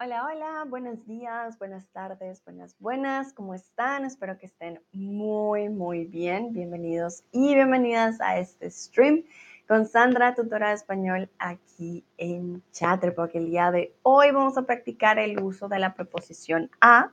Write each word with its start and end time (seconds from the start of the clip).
Hola, 0.00 0.26
hola, 0.26 0.64
buenos 0.68 1.04
días, 1.06 1.58
buenas 1.58 1.88
tardes, 1.88 2.44
buenas, 2.44 2.76
buenas, 2.78 3.32
¿cómo 3.32 3.52
están? 3.52 4.04
Espero 4.04 4.38
que 4.38 4.46
estén 4.46 4.80
muy, 4.92 5.68
muy 5.70 6.04
bien. 6.04 6.52
Bienvenidos 6.52 7.24
y 7.32 7.56
bienvenidas 7.56 8.20
a 8.20 8.38
este 8.38 8.70
stream 8.70 9.24
con 9.66 9.86
Sandra, 9.86 10.36
tutora 10.36 10.68
de 10.68 10.76
español, 10.76 11.28
aquí 11.40 12.04
en 12.16 12.62
Chatterbox. 12.70 13.34
El 13.34 13.46
día 13.46 13.72
de 13.72 13.92
hoy 14.04 14.30
vamos 14.30 14.56
a 14.56 14.62
practicar 14.62 15.18
el 15.18 15.42
uso 15.42 15.66
de 15.68 15.80
la 15.80 15.94
preposición 15.94 16.70
a. 16.80 17.10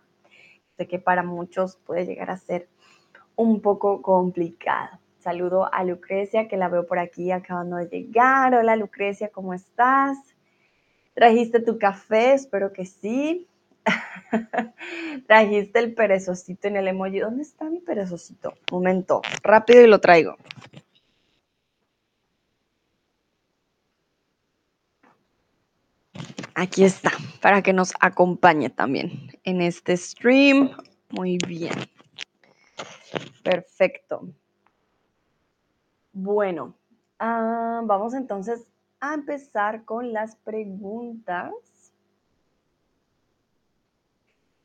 Sé 0.78 0.88
que 0.88 1.00
para 1.00 1.24
muchos 1.24 1.78
puede 1.78 2.06
llegar 2.06 2.30
a 2.30 2.38
ser 2.38 2.70
un 3.36 3.62
poco 3.62 4.04
complicado. 4.04 5.00
Saludo 5.18 5.74
a 5.74 5.84
Lucrecia, 5.84 6.48
que 6.48 6.56
la 6.56 6.70
veo 6.70 6.86
por 6.86 7.00
aquí 7.00 7.32
acabando 7.32 7.78
de 7.78 7.88
llegar. 7.88 8.54
Hola 8.54 8.76
Lucrecia, 8.76 9.30
¿cómo 9.30 9.56
estás? 9.56 10.35
¿Trajiste 11.16 11.62
tu 11.62 11.80
café? 11.80 12.34
Espero 12.34 12.74
que 12.74 12.86
sí. 12.86 13.48
¿Trajiste 15.28 15.80
el 15.80 15.94
perezosito 15.94 16.68
en 16.68 16.76
el 16.76 16.90
emoji? 16.90 17.20
¿Dónde 17.20 17.44
está 17.44 17.70
mi 17.70 17.80
perezosito? 17.80 18.54
Momento, 18.70 19.22
rápido 19.42 19.82
y 19.82 19.88
lo 19.88 20.00
traigo. 20.00 20.36
Aquí 26.54 26.84
está, 26.84 27.12
para 27.42 27.62
que 27.62 27.72
nos 27.72 27.94
acompañe 28.02 28.70
también 28.70 29.30
en 29.46 29.62
este 29.62 29.96
stream. 29.96 30.72
Muy 31.12 31.38
bien. 31.48 31.76
Perfecto. 33.42 34.28
Bueno, 36.12 36.76
ah, 37.20 37.82
vamos 37.86 38.14
entonces 38.14 38.66
a 39.00 39.14
empezar 39.14 39.86
con 39.86 40.14
las 40.14 40.36
preguntas. 40.38 41.54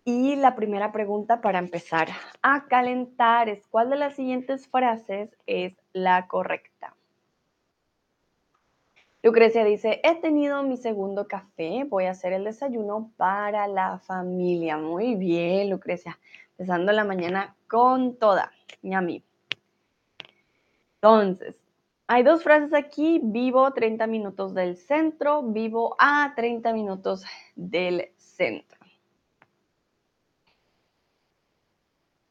Y 0.05 0.37
la 0.37 0.57
primera 0.57 0.93
pregunta 0.93 1.41
para 1.41 1.59
empezar 1.59 2.09
a 2.43 2.67
calentar 2.67 3.49
es, 3.49 3.67
¿cuál 3.67 3.91
de 3.91 3.97
las 3.97 4.17
siguientes 4.17 4.67
frases 4.67 5.37
es 5.47 5.75
la 5.93 6.27
correcta? 6.27 6.95
Lucrecia 9.23 9.65
dice, 9.65 10.01
he 10.03 10.15
tenido 10.17 10.63
mi 10.63 10.79
segundo 10.79 11.29
café, 11.29 11.85
voy 11.85 12.07
a 12.07 12.13
hacer 12.13 12.33
el 12.33 12.45
desayuno 12.45 13.13
para 13.19 13.69
la 13.69 13.99
familia. 13.99 14.79
Muy 14.79 15.15
bien, 15.15 15.69
Lucrecia, 15.69 16.19
empezando 16.53 16.91
la 16.93 17.05
mañana 17.05 17.55
con 17.69 18.17
toda, 18.17 18.51
mi 18.81 18.95
amigo. 18.95 19.27
Entonces, 20.95 21.60
hay 22.13 22.25
dos 22.25 22.43
frases 22.43 22.75
aquí, 22.75 23.21
vivo 23.23 23.73
30 23.73 24.09
minutos 24.09 24.53
del 24.53 24.77
centro, 24.77 25.45
vivo 25.45 25.95
a 26.01 26.33
30 26.35 26.73
minutos 26.73 27.25
del 27.55 28.11
centro. 28.17 28.81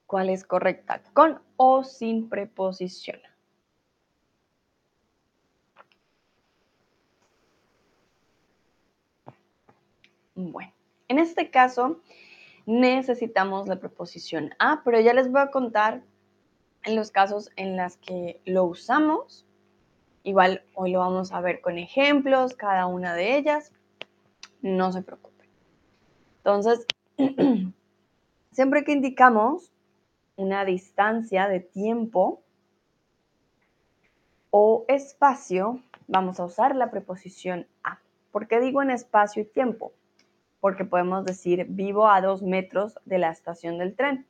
¿Cuál 0.05 0.31
es 0.31 0.43
correcta? 0.43 1.01
¿Con 1.13 1.41
o 1.55 1.85
sin 1.85 2.27
preposición? 2.27 3.21
Bueno, 10.35 10.73
en 11.07 11.19
este 11.19 11.49
caso 11.49 12.01
necesitamos 12.65 13.69
la 13.69 13.79
preposición 13.79 14.53
a, 14.59 14.83
pero 14.83 14.99
ya 14.99 15.13
les 15.13 15.31
voy 15.31 15.39
a 15.39 15.51
contar 15.51 16.03
en 16.83 16.97
los 16.97 17.11
casos 17.11 17.49
en 17.55 17.77
los 17.77 17.95
que 17.95 18.41
lo 18.43 18.65
usamos. 18.65 19.45
Igual 20.29 20.61
hoy 20.75 20.91
lo 20.91 20.99
vamos 20.99 21.31
a 21.31 21.41
ver 21.41 21.59
con 21.59 21.79
ejemplos, 21.79 22.53
cada 22.53 22.85
una 22.85 23.15
de 23.15 23.35
ellas. 23.35 23.73
No 24.61 24.91
se 24.91 25.01
preocupen. 25.01 25.49
Entonces, 26.37 26.85
siempre 28.51 28.83
que 28.83 28.91
indicamos 28.91 29.73
una 30.35 30.65
distancia 30.65 31.47
de 31.47 31.61
tiempo 31.61 32.43
o 34.51 34.85
espacio, 34.87 35.81
vamos 36.07 36.39
a 36.39 36.45
usar 36.45 36.75
la 36.75 36.91
preposición 36.91 37.65
a. 37.83 37.97
¿Por 38.31 38.47
qué 38.47 38.59
digo 38.59 38.83
en 38.83 38.91
espacio 38.91 39.41
y 39.41 39.45
tiempo? 39.45 39.93
Porque 40.59 40.85
podemos 40.85 41.25
decir 41.25 41.65
vivo 41.69 42.07
a 42.07 42.21
dos 42.21 42.43
metros 42.43 42.99
de 43.05 43.17
la 43.17 43.31
estación 43.31 43.79
del 43.79 43.95
tren. 43.95 44.27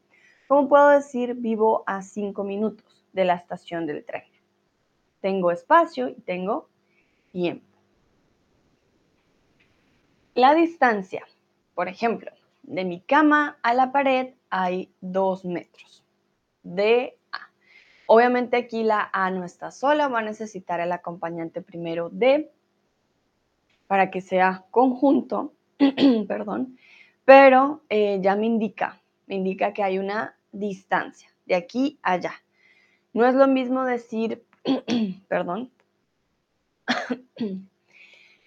¿Cómo 0.47 0.69
puedo 0.69 0.88
decir 0.88 1.34
vivo 1.34 1.84
a 1.88 2.01
cinco 2.03 2.45
minutos 2.45 3.06
de 3.12 3.25
la 3.25 3.34
estación 3.34 3.85
del 3.85 4.06
tren? 4.06 4.28
Tengo 5.22 5.52
espacio 5.52 6.09
y 6.09 6.16
tengo 6.16 6.69
tiempo. 7.31 7.66
La 10.35 10.53
distancia, 10.53 11.25
por 11.75 11.88
ejemplo, 11.90 12.31
de 12.63 12.85
mi 12.85 13.02
cama 13.02 13.57
a 13.62 13.74
la 13.74 13.91
pared 13.91 14.35
hay 14.50 14.91
dos 15.02 15.44
metros. 15.44 16.03
De 16.63 17.18
A. 17.31 17.50
Obviamente 18.06 18.57
aquí 18.57 18.84
la 18.84 19.09
A 19.12 19.31
no 19.31 19.44
está 19.44 19.72
sola, 19.72 20.07
va 20.07 20.19
a 20.19 20.24
necesitar 20.24 20.80
el 20.80 20.91
acompañante 20.91 21.62
primero 21.62 22.09
de 22.09 22.51
para 23.88 24.12
que 24.12 24.22
sea 24.22 24.66
conjunto, 24.69 25.53
perdón, 26.28 26.78
pero 27.25 27.81
eh, 27.90 28.19
ya 28.22 28.36
me 28.36 28.46
indica, 28.46 29.01
me 29.25 29.36
indica 29.36 29.74
que 29.74 29.81
hay 29.81 29.97
una 29.97 30.38
distancia 30.51 31.30
de 31.47 31.56
aquí 31.56 32.00
a 32.03 32.13
allá. 32.13 32.34
No 33.13 33.25
es 33.25 33.34
lo 33.34 33.47
mismo 33.47 33.84
decir, 33.84 34.46
perdón, 35.28 35.72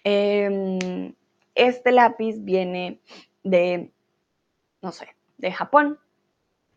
em, 0.03 1.13
este 1.55 1.91
lápiz 1.91 2.43
viene 2.43 2.99
de, 3.43 3.91
no 4.81 4.91
sé, 4.91 5.15
de 5.37 5.51
Japón. 5.51 5.99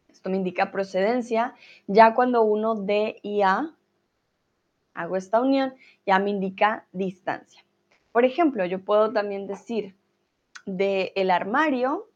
Esto 0.08 0.30
me 0.30 0.36
indica 0.36 0.70
procedencia. 0.70 1.54
Ya 1.86 2.14
cuando 2.14 2.42
uno 2.42 2.74
D 2.74 3.20
y 3.22 3.42
A, 3.42 3.74
hago 4.94 5.16
esta 5.16 5.40
unión, 5.40 5.74
ya 6.06 6.18
me 6.18 6.30
indica 6.30 6.86
distancia. 6.92 7.64
Por 8.12 8.24
ejemplo, 8.24 8.64
yo 8.64 8.82
puedo 8.84 9.12
también 9.12 9.46
decir, 9.46 9.94
de 10.64 11.12
el 11.14 11.30
armario 11.30 12.10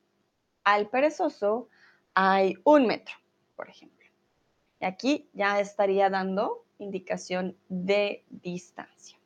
al 0.64 0.88
perezoso 0.88 1.68
hay 2.14 2.56
un 2.64 2.86
metro, 2.86 3.14
por 3.56 3.68
ejemplo. 3.68 4.06
Y 4.80 4.84
aquí 4.86 5.28
ya 5.32 5.60
estaría 5.60 6.10
dando 6.10 6.64
indicación 6.82 7.56
de 7.68 8.24
distancia. 8.30 9.16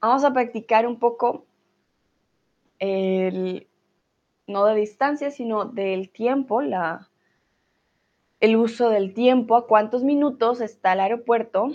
Vamos 0.00 0.24
a 0.24 0.32
practicar 0.32 0.86
un 0.86 0.98
poco 0.98 1.46
el, 2.78 3.66
no 4.46 4.64
de 4.66 4.74
distancia, 4.76 5.30
sino 5.30 5.64
del 5.64 6.10
tiempo, 6.10 6.62
la, 6.62 7.10
el 8.40 8.56
uso 8.56 8.90
del 8.90 9.12
tiempo, 9.14 9.56
a 9.56 9.66
cuántos 9.66 10.04
minutos 10.04 10.60
está 10.60 10.92
el 10.92 11.00
aeropuerto 11.00 11.70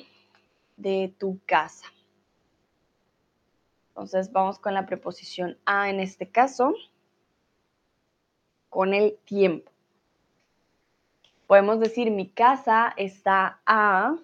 de 0.77 1.13
tu 1.17 1.39
casa. 1.45 1.85
Entonces 3.89 4.31
vamos 4.31 4.57
con 4.57 4.73
la 4.73 4.85
preposición 4.85 5.57
a 5.65 5.89
en 5.89 5.99
este 5.99 6.29
caso, 6.29 6.73
con 8.69 8.93
el 8.93 9.17
tiempo. 9.25 9.72
Podemos 11.53 11.79
decir 11.79 12.09
mi 12.09 12.29
casa 12.29 12.95
está 12.97 13.61
a, 13.67 14.15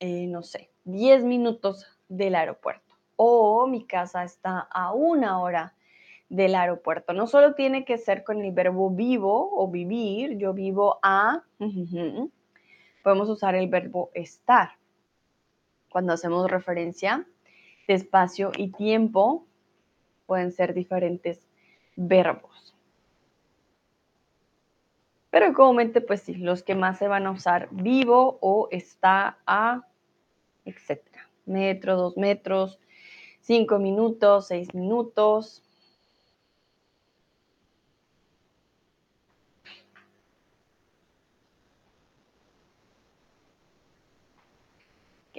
eh, 0.00 0.26
no 0.26 0.42
sé, 0.42 0.70
10 0.82 1.22
minutos 1.22 1.86
del 2.08 2.34
aeropuerto. 2.34 2.96
O 3.14 3.68
mi 3.68 3.86
casa 3.86 4.24
está 4.24 4.58
a 4.72 4.92
una 4.92 5.40
hora 5.40 5.74
del 6.28 6.56
aeropuerto. 6.56 7.12
No 7.12 7.28
solo 7.28 7.54
tiene 7.54 7.84
que 7.84 7.96
ser 7.96 8.24
con 8.24 8.44
el 8.44 8.50
verbo 8.50 8.90
vivo 8.90 9.50
o 9.56 9.70
vivir, 9.70 10.36
yo 10.36 10.52
vivo 10.52 10.98
a, 11.00 11.44
podemos 13.04 13.28
usar 13.28 13.54
el 13.54 13.68
verbo 13.68 14.10
estar. 14.12 14.70
Cuando 15.90 16.12
hacemos 16.12 16.50
referencia 16.50 17.24
de 17.86 17.94
espacio 17.94 18.50
y 18.56 18.72
tiempo, 18.72 19.46
pueden 20.26 20.50
ser 20.50 20.74
diferentes 20.74 21.46
verbos. 21.94 22.63
Pero 25.34 25.52
comúnmente, 25.52 26.00
pues 26.00 26.22
sí, 26.22 26.34
los 26.34 26.62
que 26.62 26.76
más 26.76 26.96
se 26.96 27.08
van 27.08 27.26
a 27.26 27.32
usar 27.32 27.66
vivo 27.72 28.38
o 28.40 28.68
está 28.70 29.38
a, 29.48 29.82
etcétera. 30.64 31.28
Metro, 31.44 31.96
dos 31.96 32.16
metros, 32.16 32.78
cinco 33.40 33.80
minutos, 33.80 34.46
seis 34.46 34.72
minutos, 34.76 35.64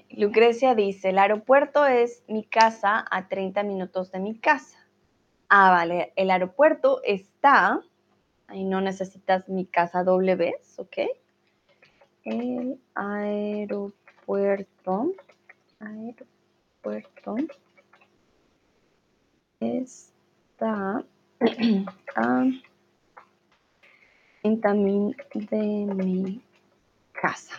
Lucrecia 0.09 0.75
dice, 0.75 1.11
el 1.11 1.19
aeropuerto 1.19 1.85
es 1.85 2.21
mi 2.27 2.43
casa 2.43 3.05
a 3.09 3.29
30 3.29 3.63
minutos 3.63 4.11
de 4.11 4.19
mi 4.19 4.37
casa. 4.37 4.77
Ah, 5.47 5.71
vale, 5.71 6.11
el 6.17 6.31
aeropuerto 6.31 6.99
está, 7.05 7.81
ahí 8.47 8.63
no 8.63 8.81
necesitas 8.81 9.47
mi 9.49 9.65
casa 9.65 10.03
doble 10.03 10.35
vez, 10.35 10.77
¿ok? 10.77 10.97
El 12.23 12.79
aeropuerto, 12.95 13.93
aeropuerto 15.79 17.35
está 19.59 20.15
está 20.55 22.45
en 24.43 24.57
camino 24.61 25.11
de 25.33 25.85
mi 25.93 26.41
casa. 27.11 27.55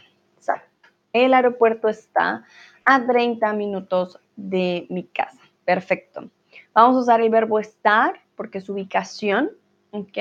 El 1.13 1.33
aeropuerto 1.33 1.89
está 1.89 2.45
a 2.85 3.07
30 3.07 3.53
minutos 3.55 4.21
de 4.37 4.87
mi 4.91 5.05
casa. 5.05 5.41
Perfecto. 5.65 6.31
Vamos 6.75 6.97
a 6.97 7.01
usar 7.01 7.21
el 7.23 7.31
verbo 7.31 7.59
estar 7.59 8.21
porque 8.35 8.59
es 8.59 8.69
ubicación, 8.69 9.51
¿ok? 9.93 10.19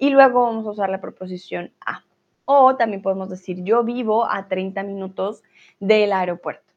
Y 0.00 0.08
luego 0.08 0.44
vamos 0.44 0.66
a 0.66 0.70
usar 0.70 0.88
la 0.88 1.02
preposición 1.02 1.74
a. 1.84 2.04
O 2.46 2.74
también 2.74 3.02
podemos 3.02 3.28
decir 3.28 3.62
yo 3.62 3.84
vivo 3.84 4.24
a 4.24 4.48
30 4.48 4.82
minutos 4.82 5.42
del 5.78 6.14
aeropuerto. 6.14 6.72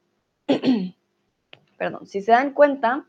Perdón, 1.78 2.06
si 2.06 2.22
se 2.22 2.34
dan 2.34 2.52
cuenta, 2.52 3.06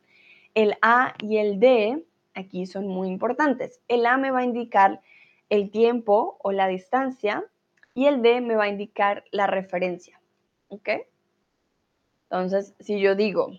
el 0.55 0.77
a 0.83 1.15
y 1.21 1.39
el 1.39 1.59
de 1.59 2.07
aquí 2.33 2.65
son 2.67 2.87
muy 2.87 3.09
importantes. 3.09 3.81
El 3.89 4.07
a 4.07 4.17
me 4.17 4.31
va 4.31 4.39
a 4.39 4.45
indicar 4.45 5.01
el 5.51 5.73
tiempo 5.73 6.39
o 6.41 6.53
la 6.53 6.69
distancia 6.69 7.45
y 7.93 8.07
el 8.07 8.23
de 8.23 8.41
me 8.41 8.55
va 8.55 8.65
a 8.65 8.69
indicar 8.69 9.25
la 9.33 9.49
referencia. 9.49 10.21
¿Ok? 10.69 10.91
Entonces, 12.31 12.77
si 12.79 13.01
yo 13.01 13.17
digo, 13.17 13.51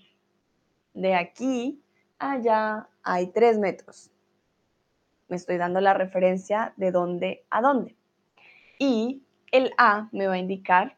de 0.94 1.16
aquí 1.16 1.82
allá 2.18 2.88
hay 3.04 3.28
tres 3.28 3.60
metros, 3.60 4.10
me 5.28 5.36
estoy 5.36 5.58
dando 5.58 5.82
la 5.82 5.94
referencia 5.94 6.74
de 6.78 6.92
dónde 6.92 7.46
a 7.50 7.62
dónde. 7.62 7.96
Y 8.80 9.24
el 9.52 9.72
A 9.78 10.10
me 10.12 10.28
va 10.28 10.34
a 10.34 10.38
indicar 10.38 10.98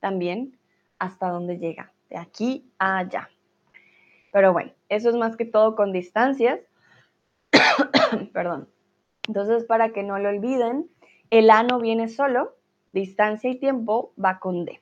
también 0.00 0.58
hasta 0.98 1.28
dónde 1.28 1.58
llega, 1.58 1.92
de 2.10 2.18
aquí 2.18 2.70
a 2.78 2.98
allá. 2.98 3.30
Pero 4.32 4.52
bueno, 4.52 4.72
eso 4.88 5.10
es 5.10 5.16
más 5.16 5.36
que 5.36 5.44
todo 5.44 5.76
con 5.76 5.92
distancias. 5.92 6.60
Perdón. 8.32 8.68
Entonces, 9.28 9.64
para 9.64 9.92
que 9.92 10.02
no 10.02 10.18
lo 10.18 10.30
olviden, 10.30 10.90
el 11.30 11.50
A 11.50 11.62
no 11.62 11.78
viene 11.78 12.08
solo, 12.08 12.56
distancia 12.92 13.50
y 13.50 13.58
tiempo 13.58 14.12
va 14.22 14.38
con 14.38 14.64
D. 14.64 14.80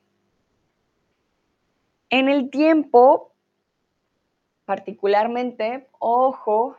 En 2.09 2.29
el 2.29 2.51
tiempo, 2.51 3.33
particularmente, 4.65 5.89
ojo 5.99 6.77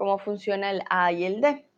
cómo 0.00 0.16
funciona 0.16 0.70
el 0.70 0.82
A 0.88 1.12
y 1.12 1.24
el 1.24 1.42
D. 1.42 1.68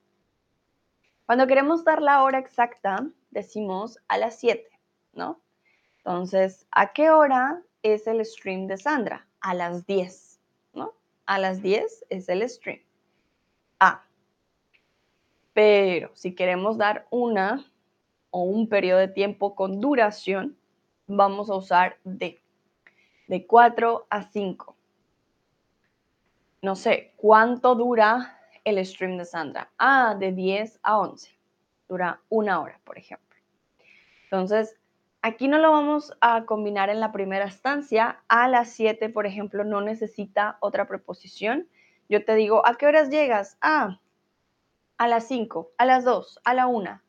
Cuando 1.27 1.49
queremos 1.49 1.83
dar 1.83 2.01
la 2.01 2.23
hora 2.23 2.39
exacta, 2.39 3.05
decimos 3.33 3.99
a 4.07 4.17
las 4.17 4.39
7, 4.39 4.65
¿no? 5.13 5.41
Entonces, 5.97 6.65
¿a 6.71 6.93
qué 6.93 7.11
hora 7.11 7.61
es 7.83 8.07
el 8.07 8.25
stream 8.25 8.69
de 8.69 8.77
Sandra? 8.77 9.27
A 9.41 9.55
las 9.55 9.87
10, 9.87 10.39
¿no? 10.73 10.95
A 11.27 11.41
las 11.41 11.63
10 11.63 12.05
es 12.11 12.29
el 12.29 12.49
stream. 12.49 12.79
A. 13.81 14.05
Pero 15.53 16.13
si 16.15 16.33
queremos 16.33 16.79
dar 16.79 17.09
una 17.11 17.69
o 18.31 18.45
un 18.45 18.69
periodo 18.69 19.01
de 19.01 19.09
tiempo 19.09 19.57
con 19.57 19.81
duración, 19.81 20.57
vamos 21.09 21.51
a 21.51 21.57
usar 21.57 21.99
D 22.05 22.41
de 23.27 23.47
4 23.49 24.07
a 24.09 24.23
5. 24.23 24.77
No 26.63 26.77
sé, 26.77 27.13
¿cuánto 27.17 27.75
dura 27.75 28.39
el 28.63 28.85
stream 28.87 29.19
de 29.19 29.25
Sandra? 29.25 29.73
Ah, 29.79 30.15
de 30.17 30.31
10 30.31 30.79
a 30.85 30.97
11. 31.01 31.37
Dura 31.89 32.21
una 32.29 32.61
hora, 32.61 32.81
por 32.85 32.97
ejemplo. 32.97 33.37
Entonces, 34.25 34.79
aquí 35.23 35.49
no 35.49 35.59
lo 35.59 35.73
vamos 35.73 36.17
a 36.21 36.45
combinar 36.45 36.89
en 36.89 37.01
la 37.01 37.11
primera 37.11 37.47
estancia. 37.47 38.23
A 38.29 38.47
las 38.47 38.71
7, 38.71 39.09
por 39.09 39.27
ejemplo, 39.27 39.65
no 39.65 39.81
necesita 39.81 40.59
otra 40.61 40.87
preposición. 40.87 41.69
Yo 42.09 42.25
te 42.25 42.37
digo, 42.37 42.65
¿a 42.65 42.77
qué 42.77 42.87
horas 42.87 43.11
llegas? 43.11 43.59
Ah, 43.61 43.99
a 44.99 45.09
las 45.09 45.27
5, 45.27 45.73
a 45.79 45.85
las 45.85 46.05
2, 46.05 46.39
a 46.45 46.55
la 46.55 46.69
1 46.69 47.03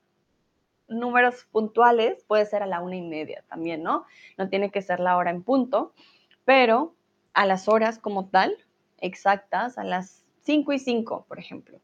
números 0.87 1.45
puntuales, 1.51 2.23
puede 2.25 2.45
ser 2.45 2.63
a 2.63 2.67
la 2.67 2.81
una 2.81 2.95
y 2.95 3.01
media 3.01 3.43
también, 3.47 3.83
¿no? 3.83 4.05
No 4.37 4.49
tiene 4.49 4.69
que 4.71 4.81
ser 4.81 4.99
la 4.99 5.17
hora 5.17 5.31
en 5.31 5.43
punto, 5.43 5.93
pero 6.43 6.95
a 7.33 7.45
las 7.45 7.67
horas 7.67 7.99
como 7.99 8.29
tal, 8.29 8.57
exactas, 9.03 9.77
a 9.77 9.83
las 9.83 10.23
5 10.41 10.73
y 10.73 10.79
5, 10.79 11.25
por 11.27 11.39
ejemplo, 11.39 11.79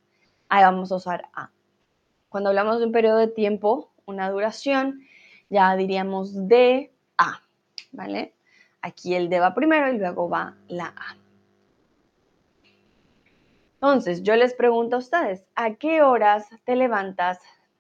ahí 0.50 0.64
vamos 0.64 0.92
a 0.92 0.96
usar 0.96 1.30
a. 1.34 1.52
Cuando 2.30 2.50
hablamos 2.50 2.80
de 2.80 2.86
un 2.86 2.92
periodo 2.92 3.18
de 3.18 3.28
tiempo, 3.28 3.92
una 4.06 4.30
duración, 4.30 5.02
ya 5.50 5.76
diríamos 5.76 6.48
de 6.48 6.92
a, 7.18 7.42
¿vale? 7.92 8.34
Aquí 8.82 9.16
el 9.16 9.30
de 9.30 9.40
va 9.40 9.54
primero 9.54 9.94
y 9.94 9.98
luego 9.98 10.30
va 10.30 10.56
la 10.68 10.88
a. 10.88 11.18
Entonces, 13.76 14.24
yo 14.24 14.36
les 14.36 14.54
pregunto 14.54 14.98
a 14.98 15.00
ustedes, 15.00 15.46
¿a 15.56 15.76
qué 15.76 16.02
horas 16.02 16.48
te 16.66 16.76
levantas 16.76 17.40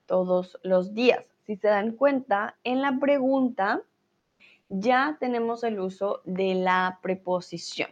todos 0.09 0.57
los 0.63 0.95
días. 0.95 1.23
Si 1.45 1.55
se 1.55 1.67
dan 1.67 1.91
cuenta, 1.91 2.57
en 2.63 2.81
la 2.81 2.97
pregunta 2.99 3.83
ya 4.69 5.17
tenemos 5.19 5.63
el 5.63 5.79
uso 5.79 6.21
de 6.25 6.55
la 6.55 6.99
preposición. 7.01 7.91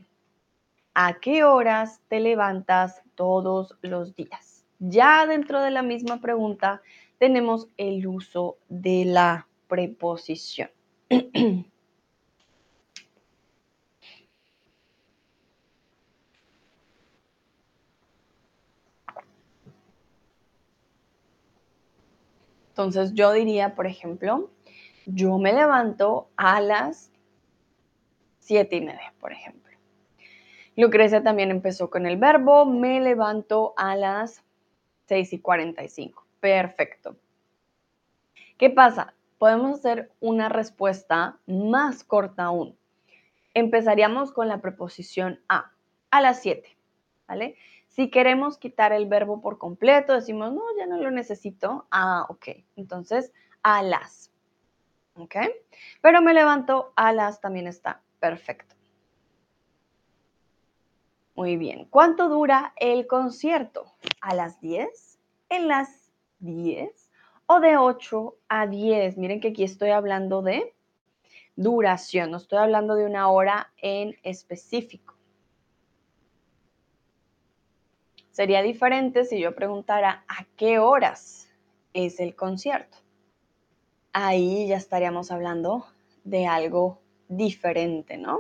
¿A 1.00 1.20
qué 1.20 1.44
horas 1.44 2.02
te 2.08 2.20
levantas 2.20 3.04
todos 3.14 3.78
los 3.84 4.16
días? 4.16 4.66
Ya 4.80 5.28
dentro 5.28 5.62
de 5.62 5.70
la 5.70 5.84
misma 5.84 6.20
pregunta 6.22 6.82
tenemos 7.20 7.68
el 7.78 8.08
uso 8.08 8.58
de 8.68 9.06
la 9.06 9.48
preposición. 9.68 10.72
Entonces 22.70 23.14
yo 23.14 23.32
diría, 23.34 23.76
por 23.76 23.86
ejemplo, 23.86 24.50
yo 25.06 25.38
me 25.38 25.54
levanto 25.54 26.32
a 26.38 26.60
las 26.60 27.12
siete 28.40 28.78
y 28.78 28.82
media, 28.82 29.14
por 29.20 29.32
ejemplo. 29.32 29.67
Lucrecia 30.78 31.24
también 31.24 31.50
empezó 31.50 31.90
con 31.90 32.06
el 32.06 32.18
verbo, 32.18 32.66
me 32.66 33.02
levanto 33.02 33.74
a 33.78 33.96
las 33.96 34.44
6 35.08 35.34
y 35.34 35.40
45. 35.40 36.24
Perfecto. 36.40 37.18
¿Qué 38.60 38.70
pasa? 38.70 39.16
Podemos 39.40 39.80
hacer 39.80 40.12
una 40.20 40.50
respuesta 40.50 41.40
más 41.48 42.04
corta 42.04 42.46
aún. 42.46 42.78
Empezaríamos 43.56 44.32
con 44.32 44.48
la 44.48 44.62
preposición 44.62 45.40
a, 45.50 45.72
a 46.12 46.22
las 46.22 46.44
7, 46.44 46.78
¿vale? 47.28 47.56
Si 47.88 48.12
queremos 48.12 48.60
quitar 48.60 48.94
el 48.94 49.08
verbo 49.08 49.42
por 49.42 49.58
completo, 49.58 50.14
decimos, 50.14 50.54
no, 50.54 50.62
ya 50.78 50.86
no 50.86 50.98
lo 50.98 51.10
necesito. 51.10 51.88
Ah, 51.90 52.28
ok. 52.30 52.50
Entonces, 52.76 53.34
a 53.64 53.82
las. 53.82 54.32
¿Ok? 55.16 55.36
Pero 56.02 56.22
me 56.22 56.36
levanto 56.36 56.94
a 56.96 57.14
las 57.14 57.42
también 57.42 57.66
está 57.66 58.04
perfecto. 58.20 58.77
Muy 61.38 61.56
bien. 61.56 61.86
¿Cuánto 61.86 62.30
dura 62.30 62.74
el 62.78 63.06
concierto? 63.06 63.94
¿A 64.22 64.34
las 64.34 64.60
10? 64.60 65.20
¿En 65.50 65.68
las 65.68 66.12
10? 66.40 67.12
¿O 67.46 67.60
de 67.60 67.78
8 67.78 68.36
a 68.50 68.66
10? 68.66 69.18
Miren 69.18 69.40
que 69.40 69.50
aquí 69.50 69.64
estoy 69.64 69.92
hablando 69.92 70.42
de 70.42 70.74
duración, 71.56 72.32
no 72.32 72.38
estoy 72.38 72.58
hablando 72.58 72.96
de 72.96 73.06
una 73.06 73.30
hora 73.30 73.72
en 73.78 74.16
específico. 74.24 75.14
Sería 78.32 78.64
diferente 78.64 79.24
si 79.24 79.40
yo 79.40 79.54
preguntara 79.54 80.26
a 80.28 80.44
qué 80.56 80.80
horas 80.80 81.50
es 81.94 82.20
el 82.20 82.36
concierto. 82.36 82.98
Ahí 84.12 84.68
ya 84.68 84.78
estaríamos 84.78 85.30
hablando 85.32 85.86
de 86.24 86.48
algo 86.48 87.00
diferente, 87.28 88.18
¿no? 88.18 88.40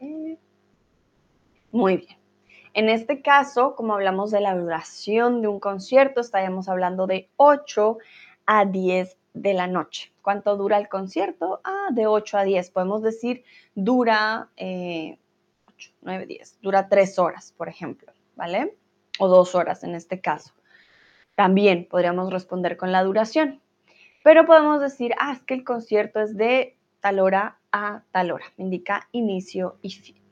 Eh, 0.00 0.38
muy 1.72 1.98
bien. 1.98 2.18
En 2.74 2.88
este 2.88 3.22
caso, 3.22 3.74
como 3.74 3.94
hablamos 3.94 4.30
de 4.30 4.40
la 4.40 4.56
duración 4.56 5.42
de 5.42 5.48
un 5.48 5.58
concierto, 5.58 6.20
estaríamos 6.20 6.68
hablando 6.68 7.06
de 7.06 7.28
8 7.36 7.98
a 8.46 8.64
10 8.64 9.16
de 9.34 9.54
la 9.54 9.66
noche. 9.66 10.12
¿Cuánto 10.22 10.56
dura 10.56 10.78
el 10.78 10.88
concierto? 10.88 11.60
Ah, 11.64 11.88
de 11.90 12.06
8 12.06 12.38
a 12.38 12.44
10. 12.44 12.70
Podemos 12.70 13.02
decir 13.02 13.44
dura 13.74 14.48
8, 14.56 15.18
9, 16.02 16.26
10. 16.26 16.58
Dura 16.60 16.88
3 16.88 17.18
horas, 17.18 17.52
por 17.56 17.68
ejemplo, 17.68 18.12
¿vale? 18.36 18.76
O 19.18 19.28
2 19.28 19.54
horas 19.54 19.84
en 19.84 19.94
este 19.94 20.20
caso. 20.20 20.52
También 21.34 21.86
podríamos 21.88 22.32
responder 22.32 22.76
con 22.76 22.92
la 22.92 23.02
duración. 23.02 23.60
Pero 24.22 24.44
podemos 24.46 24.80
decir, 24.80 25.14
ah, 25.18 25.32
es 25.32 25.42
que 25.42 25.54
el 25.54 25.64
concierto 25.64 26.20
es 26.20 26.36
de 26.36 26.76
tal 27.00 27.20
hora 27.20 27.58
a 27.72 28.02
tal 28.10 28.32
hora. 28.32 28.44
Indica 28.56 29.08
inicio 29.12 29.78
y 29.82 29.90
fin. 29.90 30.27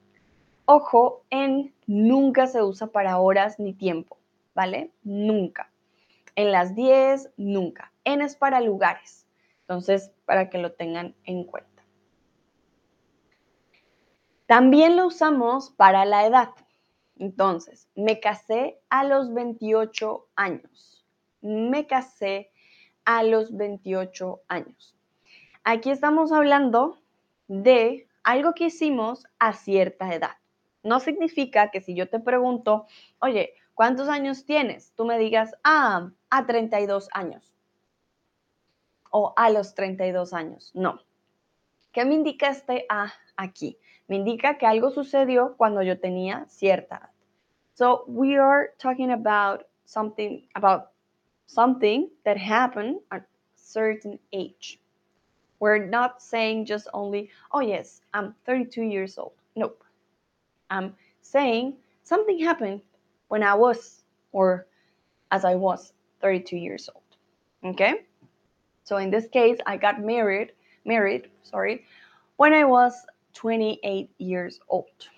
Ojo, 0.69 1.25
en 1.31 1.73
nunca 1.87 2.49
se 2.49 2.61
usa 2.61 2.89
para 2.89 3.19
horas 3.19 3.61
ni 3.61 3.73
tiempo, 3.73 4.19
¿vale? 4.53 4.91
Nunca. 5.05 5.71
En 6.35 6.51
las 6.51 6.75
10, 6.75 7.31
nunca. 7.37 7.93
En 8.03 8.21
es 8.21 8.35
para 8.35 8.61
lugares. 8.61 9.29
Entonces, 9.61 10.11
para 10.25 10.51
que 10.51 10.59
lo 10.59 10.73
tengan 10.73 11.15
en 11.23 11.45
cuenta. 11.45 11.85
También 14.47 14.97
lo 14.97 15.07
usamos 15.07 15.71
para 15.71 16.05
la 16.05 16.27
edad. 16.27 16.51
Entonces, 17.17 17.89
me 17.95 18.19
casé 18.19 18.81
a 18.89 19.05
los 19.05 19.33
28 19.33 20.27
años. 20.35 21.07
Me 21.43 21.87
casé 21.87 22.51
a 23.05 23.23
los 23.23 23.57
28 23.57 24.41
años. 24.49 24.97
Aquí 25.63 25.91
estamos 25.91 26.33
hablando 26.33 26.99
de 27.47 28.09
algo 28.25 28.53
que 28.55 28.65
hicimos 28.65 29.27
a 29.39 29.53
cierta 29.53 30.13
edad. 30.13 30.37
No 30.87 31.01
significa 31.01 31.73
que 31.73 31.81
si 31.81 31.97
yo 31.97 32.09
te 32.09 32.21
pregunto, 32.21 32.87
oye, 33.19 33.55
¿cuántos 33.75 34.09
años 34.09 34.45
tienes? 34.45 34.93
Tú 34.95 35.05
me 35.05 35.19
digas, 35.19 35.57
ah, 35.65 36.13
a 36.31 36.47
32 36.47 37.09
años. 37.13 37.53
O 39.11 39.35
a 39.37 39.51
los 39.51 39.75
32 39.75 40.33
años. 40.33 40.71
No. 40.75 41.01
¿Qué 41.93 42.05
me 42.05 42.15
indica 42.15 42.51
este 42.51 42.87
A 42.89 43.13
aquí? 43.37 43.79
Me 44.07 44.15
indica 44.15 44.59
que 44.59 44.67
algo 44.67 44.91
sucedió 44.91 45.57
cuando 45.57 45.83
yo 45.83 45.99
tenía 45.99 46.47
cierta 46.47 46.99
edad. 46.99 47.11
So 47.75 48.05
we 48.07 48.39
are 48.39 48.73
talking 48.79 49.11
about 49.11 49.67
something 49.87 50.49
about 50.55 50.93
something 51.47 52.09
that 52.25 52.37
happened 52.37 53.01
at 53.11 53.27
certain 53.57 54.21
age. 54.33 54.81
We're 55.59 55.85
not 55.85 56.23
saying 56.23 56.67
just 56.67 56.87
only, 56.93 57.31
oh 57.51 57.61
yes, 57.61 58.03
I'm 58.15 58.37
32 58.45 58.83
years 58.83 59.19
old. 59.19 59.33
Nope. 59.57 59.83
I'm 60.71 60.95
saying 61.23 61.77
something 62.03 62.39
happened 62.39 62.81
when 63.29 63.43
I 63.43 63.55
was 63.55 64.03
or 64.33 64.67
as 65.31 65.45
I 65.45 65.55
was 65.55 65.93
32 66.21 66.57
years 66.57 66.89
old. 66.95 67.73
Okay? 67.73 68.07
So 68.85 68.97
in 68.99 69.11
this 69.11 69.29
case, 69.29 69.59
I 69.67 69.77
got 69.77 70.01
married, 70.01 70.53
married, 70.85 71.31
sorry, 71.43 71.85
when 72.37 72.53
I 72.53 72.65
was 72.65 72.95
28 73.35 74.11
years 74.19 74.61
old. 74.69 75.09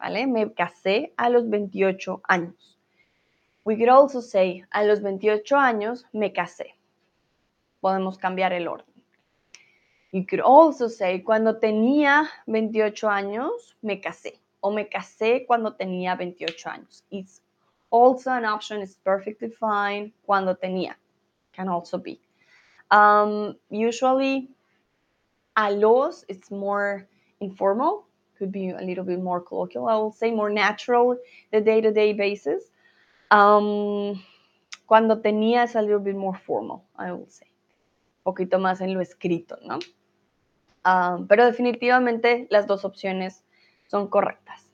¿Vale? 0.00 0.26
Me 0.26 0.46
casé 0.46 1.12
a 1.18 1.28
los 1.28 1.44
28 1.48 2.20
años. 2.30 2.76
We 3.64 3.76
could 3.76 3.88
also 3.88 4.20
say 4.20 4.64
a 4.72 4.84
los 4.84 5.00
28 5.00 5.56
años 5.56 6.04
me 6.12 6.32
casé. 6.32 6.74
Podemos 7.82 8.18
cambiar 8.18 8.52
el 8.52 8.68
orden. 8.68 8.86
You 10.12 10.24
could 10.24 10.40
also 10.40 10.88
say 10.88 11.20
cuando 11.20 11.58
tenía 11.58 12.28
28 12.46 13.08
años 13.08 13.74
me 13.82 14.00
casé 14.00 14.38
o 14.60 14.70
me 14.70 14.88
casé 14.88 15.46
cuando 15.46 15.74
tenía 15.74 16.16
28 16.16 16.70
años. 16.70 17.04
It's 17.10 17.40
also 17.90 18.30
an 18.30 18.44
option, 18.44 18.80
it's 18.80 18.96
perfectly 18.96 19.50
fine. 19.50 20.12
Cuando 20.26 20.54
tenía 20.54 20.96
can 21.52 21.68
also 21.68 21.98
be. 21.98 22.20
Um, 22.90 23.56
usually, 23.70 24.48
a 25.56 25.70
los, 25.72 26.24
it's 26.28 26.50
more 26.50 27.06
informal, 27.40 28.04
could 28.38 28.52
be 28.52 28.70
a 28.70 28.80
little 28.80 29.04
bit 29.04 29.20
more 29.20 29.40
colloquial. 29.40 29.88
I 29.88 29.96
will 29.96 30.12
say 30.12 30.30
more 30.30 30.50
natural, 30.50 31.16
the 31.50 31.60
day 31.60 31.80
to 31.80 31.92
day 31.92 32.12
basis. 32.12 32.62
Um, 33.30 34.22
cuando 34.86 35.16
tenía 35.16 35.64
es 35.64 35.74
a 35.74 35.82
little 35.82 35.98
bit 35.98 36.16
more 36.16 36.38
formal, 36.46 36.84
I 36.96 37.12
will 37.12 37.28
say. 37.28 37.46
Un 38.24 38.32
poquito 38.32 38.58
más 38.58 38.80
en 38.80 38.94
lo 38.94 39.00
escrito, 39.00 39.58
¿no? 39.64 39.78
Um, 40.84 41.26
pero 41.26 41.44
definitivamente 41.44 42.46
las 42.50 42.66
dos 42.66 42.84
opciones 42.84 43.42
son 43.88 44.08
correctas. 44.08 44.64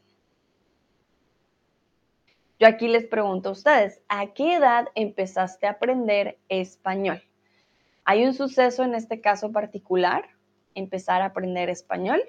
Yo 2.58 2.68
aquí 2.68 2.88
les 2.88 3.06
pregunto 3.06 3.48
a 3.48 3.52
ustedes, 3.52 4.00
¿a 4.08 4.32
qué 4.32 4.54
edad 4.54 4.88
empezaste 4.94 5.66
a 5.66 5.70
aprender 5.70 6.38
español? 6.48 7.22
¿Hay 8.04 8.24
un 8.24 8.34
suceso 8.34 8.84
en 8.84 8.94
este 8.94 9.20
caso 9.20 9.50
particular? 9.50 10.28
Empezar 10.74 11.22
a 11.22 11.26
aprender 11.26 11.68
español. 11.68 12.22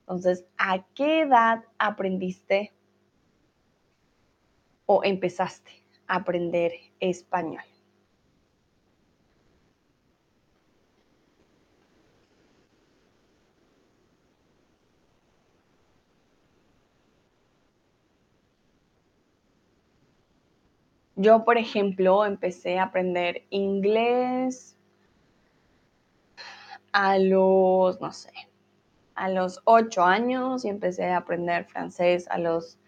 Entonces, 0.00 0.44
¿a 0.58 0.84
qué 0.94 1.20
edad 1.20 1.64
aprendiste 1.78 2.72
o 4.86 5.04
empezaste 5.04 5.70
a 6.06 6.16
aprender 6.16 6.72
español? 7.00 7.64
Yo, 21.24 21.42
por 21.42 21.56
ejemplo, 21.56 22.26
empecé 22.26 22.78
a 22.78 22.82
aprender 22.82 23.46
inglés 23.48 24.76
a 26.92 27.16
los, 27.16 27.98
no 27.98 28.12
sé, 28.12 28.30
a 29.14 29.30
los 29.30 29.62
8 29.64 30.04
años 30.04 30.66
y 30.66 30.68
empecé 30.68 31.06
a 31.06 31.16
aprender 31.16 31.64
francés 31.64 32.28
a 32.28 32.36
los 32.36 32.78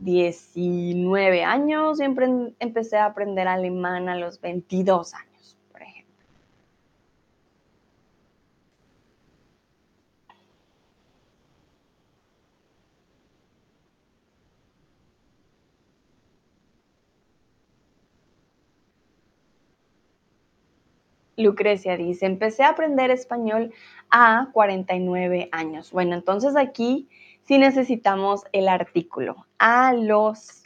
19 0.00 1.44
años 1.44 1.98
y 1.98 2.04
empecé 2.04 2.98
a 2.98 3.06
aprender 3.06 3.48
alemán 3.48 4.10
a 4.10 4.16
los 4.16 4.38
22 4.38 5.14
años. 5.14 5.25
Lucrecia 21.36 21.96
dice, 21.96 22.26
empecé 22.26 22.62
a 22.62 22.70
aprender 22.70 23.10
español 23.10 23.72
a 24.10 24.48
49 24.52 25.48
años. 25.52 25.92
Bueno, 25.92 26.14
entonces 26.14 26.56
aquí 26.56 27.08
sí 27.42 27.58
necesitamos 27.58 28.44
el 28.52 28.68
artículo. 28.68 29.46
A 29.58 29.92
los, 29.92 30.64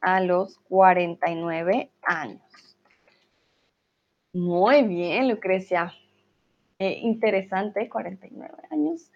a 0.00 0.20
los 0.20 0.58
49 0.68 1.90
años. 2.02 2.42
Muy 4.32 4.82
bien, 4.82 5.28
Lucrecia. 5.28 5.92
Interesante, 6.78 7.88
49 7.88 8.54
años. 8.70 9.10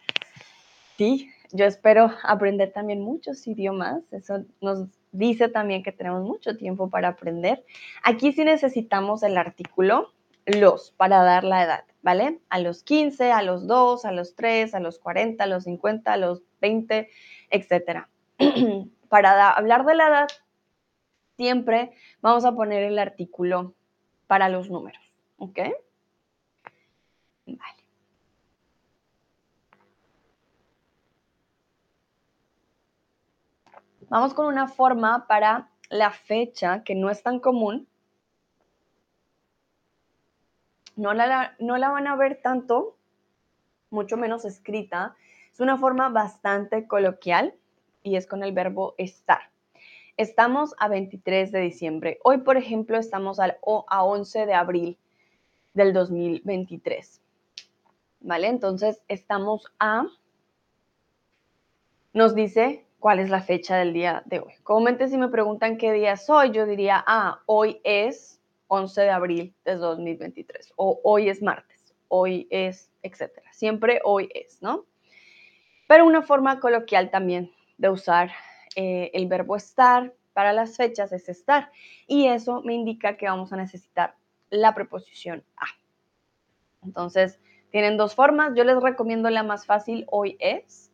Sí, 0.97 1.31
yo 1.53 1.65
espero 1.65 2.11
aprender 2.23 2.73
también 2.73 3.03
muchos 3.03 3.47
idiomas. 3.47 4.03
Eso 4.13 4.45
nos 4.61 4.89
dice 5.13 5.49
también 5.49 5.83
que 5.83 5.93
tenemos 5.93 6.25
mucho 6.25 6.57
tiempo 6.57 6.91
para 6.91 7.09
aprender. 7.09 7.65
Aquí 8.03 8.33
sí 8.33 8.45
necesitamos 8.45 9.23
el 9.23 9.37
artículo 9.37 10.13
los 10.47 10.93
para 10.93 11.23
dar 11.23 11.45
la 11.45 11.63
edad, 11.63 11.85
¿vale? 12.03 12.41
A 12.49 12.59
los 12.59 12.83
15, 12.83 13.33
a 13.33 13.43
los 13.43 13.67
2, 13.67 14.05
a 14.05 14.13
los 14.13 14.35
3, 14.35 14.75
a 14.75 14.81
los 14.81 14.99
40, 14.99 15.45
a 15.45 15.47
los 15.47 15.65
50, 15.65 16.13
a 16.13 16.17
los 16.17 16.43
20, 16.61 17.11
etc. 17.51 18.07
para 19.09 19.51
hablar 19.51 19.85
de 19.85 19.95
la 19.95 20.09
edad, 20.09 20.29
siempre 21.37 21.93
vamos 22.21 22.45
a 22.45 22.53
poner 22.53 22.83
el 22.83 22.99
artículo 22.99 23.75
para 24.27 24.49
los 24.49 24.71
números, 24.71 25.03
¿ok? 25.39 25.59
Vale. 27.47 27.83
Vamos 34.09 34.35
con 34.35 34.47
una 34.47 34.69
forma 34.69 35.27
para 35.27 35.71
la 35.89 36.11
fecha 36.11 36.83
que 36.85 36.95
no 36.95 37.11
es 37.11 37.23
tan 37.23 37.41
común, 37.41 37.89
no 40.97 41.15
la, 41.15 41.55
no 41.59 41.77
la 41.77 41.91
van 41.91 42.07
a 42.07 42.17
ver 42.17 42.41
tanto, 42.43 42.97
mucho 43.91 44.17
menos 44.17 44.45
escrita. 44.45 45.17
Es 45.53 45.61
una 45.61 45.77
forma 45.77 46.09
bastante 46.09 46.87
coloquial 46.87 47.55
y 48.03 48.17
es 48.17 48.27
con 48.27 48.43
el 48.43 48.53
verbo 48.53 48.95
estar. 48.99 49.41
Estamos 50.17 50.75
a 50.79 50.89
23 50.89 51.53
de 51.53 51.61
diciembre. 51.61 52.19
Hoy, 52.23 52.39
por 52.39 52.57
ejemplo, 52.57 52.99
estamos 52.99 53.41
al, 53.41 53.59
a 53.89 54.05
11 54.05 54.47
de 54.47 54.55
abril 54.55 54.99
del 55.75 55.93
2023. 55.93 57.21
¿Vale? 58.21 58.49
Entonces, 58.49 59.01
estamos 59.09 59.73
a... 59.79 60.07
Nos 62.13 62.35
dice 62.35 62.85
cuál 62.99 63.21
es 63.21 63.31
la 63.31 63.41
fecha 63.41 63.77
del 63.77 63.95
día 63.95 64.23
de 64.27 64.41
hoy. 64.41 64.53
Comúnmente 64.63 65.09
si 65.09 65.17
me 65.17 65.29
preguntan 65.29 65.79
qué 65.79 65.93
día 65.93 66.17
soy, 66.17 66.51
yo 66.51 66.67
diría, 66.67 67.03
ah, 67.07 67.41
hoy 67.47 67.81
es 67.83 68.42
11 68.75 69.03
de 69.03 69.11
abril 69.11 69.55
de 69.67 69.75
2023, 69.75 70.73
o 70.77 70.99
hoy 71.05 71.29
es 71.29 71.43
martes, 71.43 71.95
hoy 72.09 72.49
es, 72.51 72.91
etcétera. 73.03 73.53
Siempre 73.53 74.01
hoy 74.03 74.31
es, 74.35 74.63
¿no? 74.63 74.87
Pero 75.87 76.07
una 76.07 76.23
forma 76.23 76.59
coloquial 76.59 77.11
también 77.11 77.53
de 77.77 77.91
usar 77.91 78.31
eh, 78.75 79.11
el 79.13 79.27
verbo 79.27 79.57
estar 79.57 80.15
para 80.33 80.55
las 80.55 80.79
fechas 80.79 81.13
es 81.13 81.29
estar. 81.29 81.71
Y 82.07 82.29
eso 82.29 82.63
me 82.63 82.73
indica 82.73 83.19
que 83.19 83.27
vamos 83.27 83.53
a 83.53 83.59
necesitar 83.59 84.15
la 84.49 84.75
preposición 84.75 85.45
a. 85.59 85.67
Entonces, 86.83 87.39
tienen 87.73 87.99
dos 87.99 88.15
formas. 88.15 88.55
Yo 88.55 88.65
les 88.65 88.81
recomiendo 88.81 89.29
la 89.29 89.43
más 89.43 89.67
fácil, 89.67 90.07
hoy 90.11 90.39
es, 90.41 90.91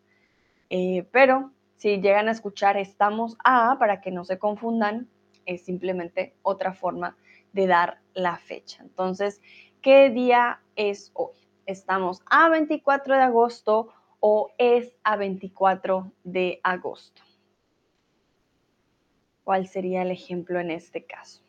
eh, 0.68 1.06
pero 1.12 1.52
si 1.76 2.00
llegan 2.00 2.26
a 2.26 2.32
escuchar 2.32 2.76
estamos 2.76 3.36
a, 3.44 3.76
para 3.78 4.00
que 4.00 4.10
no 4.10 4.24
se 4.24 4.36
confundan, 4.36 5.08
es 5.46 5.64
simplemente 5.64 6.34
otra 6.42 6.74
forma 6.74 7.16
de 7.58 7.66
dar 7.66 7.98
la 8.14 8.36
fecha. 8.36 8.84
Entonces, 8.84 9.42
¿qué 9.82 10.10
día 10.10 10.60
es 10.76 11.10
hoy? 11.14 11.34
¿Estamos 11.66 12.22
a 12.30 12.48
24 12.48 13.16
de 13.16 13.22
agosto 13.22 13.92
o 14.20 14.52
es 14.58 14.94
a 15.02 15.16
24 15.16 16.12
de 16.22 16.60
agosto? 16.62 17.20
¿Cuál 19.42 19.66
sería 19.66 20.02
el 20.02 20.12
ejemplo 20.12 20.60
en 20.60 20.70
este 20.70 21.04
caso? 21.04 21.42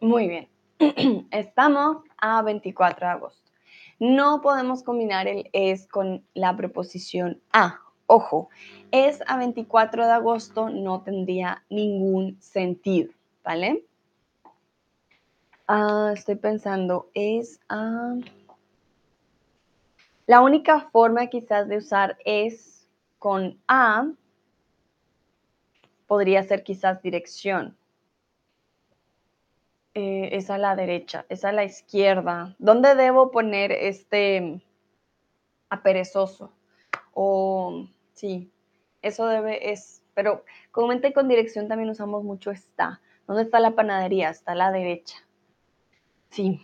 Muy 0.00 0.28
bien. 0.28 0.48
Estamos 1.30 1.98
a 2.18 2.42
24 2.42 3.06
de 3.06 3.12
agosto. 3.12 3.50
No 3.98 4.40
podemos 4.42 4.82
combinar 4.82 5.28
el 5.28 5.48
es 5.52 5.86
con 5.86 6.24
la 6.34 6.56
preposición 6.56 7.40
a. 7.52 7.80
Ojo, 8.06 8.50
es 8.90 9.20
a 9.26 9.38
24 9.38 10.04
de 10.04 10.12
agosto 10.12 10.68
no 10.68 11.02
tendría 11.02 11.64
ningún 11.70 12.36
sentido, 12.40 13.12
¿vale? 13.42 13.84
Ah, 15.66 16.10
estoy 16.14 16.34
pensando, 16.34 17.08
es 17.14 17.60
a... 17.68 18.16
La 20.26 20.42
única 20.42 20.90
forma 20.90 21.26
quizás 21.28 21.68
de 21.68 21.78
usar 21.78 22.18
es 22.24 22.86
con 23.18 23.58
a 23.68 24.08
podría 26.06 26.42
ser 26.42 26.62
quizás 26.62 27.00
dirección, 27.00 27.74
eh, 29.94 30.30
es 30.32 30.48
a 30.48 30.58
la 30.58 30.74
derecha, 30.74 31.26
es 31.28 31.44
a 31.44 31.52
la 31.52 31.64
izquierda. 31.64 32.56
¿Dónde 32.58 32.94
debo 32.94 33.30
poner 33.30 33.72
este 33.72 34.62
a 35.68 35.82
perezoso? 35.82 36.52
O 37.12 37.86
sí, 38.14 38.50
eso 39.02 39.26
debe, 39.26 39.70
es, 39.72 40.02
pero 40.14 40.44
comúnmente 40.70 41.12
con 41.12 41.28
dirección 41.28 41.68
también 41.68 41.90
usamos 41.90 42.24
mucho 42.24 42.50
está. 42.50 43.00
¿Dónde 43.26 43.42
está 43.42 43.60
la 43.60 43.72
panadería? 43.72 44.30
Está 44.30 44.52
a 44.52 44.56
la 44.56 44.72
derecha. 44.72 45.16
Sí. 46.30 46.60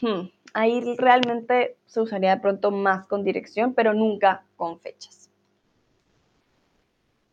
Hmm, 0.00 0.28
ahí 0.54 0.96
realmente 0.96 1.76
se 1.86 2.00
usaría 2.00 2.36
de 2.36 2.40
pronto 2.40 2.70
más 2.70 3.06
con 3.06 3.24
dirección, 3.24 3.74
pero 3.74 3.94
nunca 3.94 4.44
con 4.56 4.78
fechas. 4.78 5.30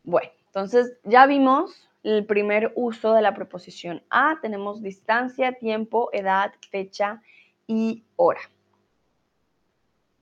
Bueno, 0.02 0.30
entonces 0.46 0.98
ya 1.04 1.26
vimos 1.26 1.87
el 2.02 2.24
primer 2.26 2.72
uso 2.76 3.12
de 3.12 3.22
la 3.22 3.34
preposición 3.34 4.02
a, 4.10 4.38
tenemos 4.40 4.82
distancia, 4.82 5.52
tiempo, 5.52 6.10
edad, 6.12 6.52
fecha 6.70 7.22
y 7.66 8.04
hora. 8.16 8.40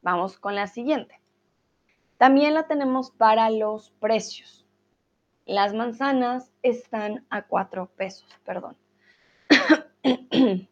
Vamos 0.03 0.39
con 0.39 0.55
la 0.55 0.67
siguiente. 0.67 1.21
También 2.19 2.55
la 2.55 2.67
tenemos 2.67 3.11
para 3.11 3.51
los 3.51 3.91
precios. 4.01 4.67
Las 5.45 5.75
manzanas 5.75 6.51
están 6.63 7.27
a 7.31 7.43
cuatro 7.43 7.91
pesos, 7.97 8.29
perdón. 8.45 8.77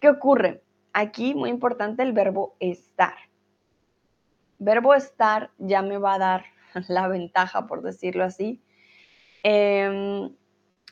¿Qué 0.00 0.08
ocurre? 0.08 0.62
Aquí, 0.92 1.34
muy 1.34 1.50
importante, 1.50 2.02
el 2.02 2.12
verbo 2.12 2.56
estar. 2.58 3.14
Verbo 4.58 4.94
estar 4.94 5.50
ya 5.58 5.82
me 5.82 5.98
va 5.98 6.14
a 6.14 6.18
dar 6.18 6.44
la 6.88 7.06
ventaja, 7.06 7.66
por 7.66 7.82
decirlo 7.82 8.24
así, 8.24 8.60
Em, 9.42 10.30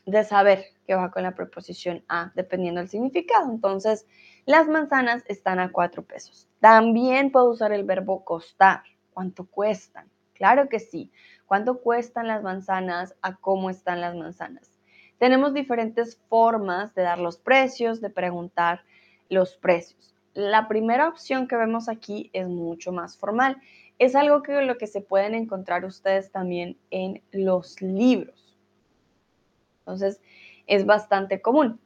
de 0.06 0.24
saber 0.24 0.64
que 0.86 0.94
va 0.94 1.10
con 1.10 1.22
la 1.22 1.34
preposición 1.34 2.02
a, 2.08 2.32
dependiendo 2.34 2.80
del 2.80 2.88
significado. 2.88 3.50
Entonces, 3.50 4.06
las 4.46 4.66
manzanas 4.66 5.22
están 5.28 5.58
a 5.58 5.70
cuatro 5.70 6.02
pesos. 6.02 6.48
También 6.60 7.30
puedo 7.30 7.50
usar 7.50 7.72
el 7.72 7.84
verbo 7.84 8.24
costar. 8.24 8.82
¿Cuánto 9.12 9.46
cuestan? 9.46 10.08
Claro 10.32 10.68
que 10.70 10.80
sí. 10.80 11.12
¿Cuánto 11.44 11.80
cuestan 11.80 12.26
las 12.26 12.42
manzanas? 12.42 13.14
¿A 13.20 13.36
cómo 13.36 13.68
están 13.68 14.00
las 14.00 14.14
manzanas? 14.14 14.78
Tenemos 15.18 15.52
diferentes 15.52 16.18
formas 16.28 16.94
de 16.94 17.02
dar 17.02 17.18
los 17.18 17.36
precios, 17.36 18.00
de 18.00 18.08
preguntar 18.08 18.82
los 19.28 19.56
precios. 19.56 20.14
La 20.32 20.68
primera 20.68 21.08
opción 21.08 21.48
que 21.48 21.56
vemos 21.56 21.88
aquí 21.88 22.30
es 22.32 22.48
mucho 22.48 22.92
más 22.92 23.18
formal 23.18 23.60
es 23.98 24.14
algo 24.14 24.42
que 24.42 24.62
lo 24.62 24.78
que 24.78 24.86
se 24.86 25.00
pueden 25.00 25.34
encontrar 25.34 25.84
ustedes 25.84 26.30
también 26.30 26.78
en 26.90 27.22
los 27.32 27.80
libros. 27.82 28.56
Entonces, 29.80 30.20
es 30.66 30.86
bastante 30.86 31.40
común. 31.40 31.80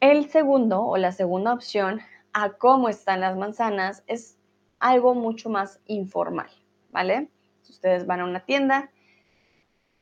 El 0.00 0.28
segundo 0.28 0.84
o 0.84 0.96
la 0.98 1.12
segunda 1.12 1.54
opción 1.54 2.00
a 2.32 2.50
cómo 2.50 2.88
están 2.88 3.20
las 3.20 3.36
manzanas 3.36 4.04
es 4.06 4.36
algo 4.78 5.14
mucho 5.14 5.48
más 5.48 5.80
informal, 5.86 6.50
¿vale? 6.90 7.28
Si 7.62 7.72
ustedes 7.72 8.06
van 8.06 8.20
a 8.20 8.24
una 8.24 8.44
tienda, 8.44 8.90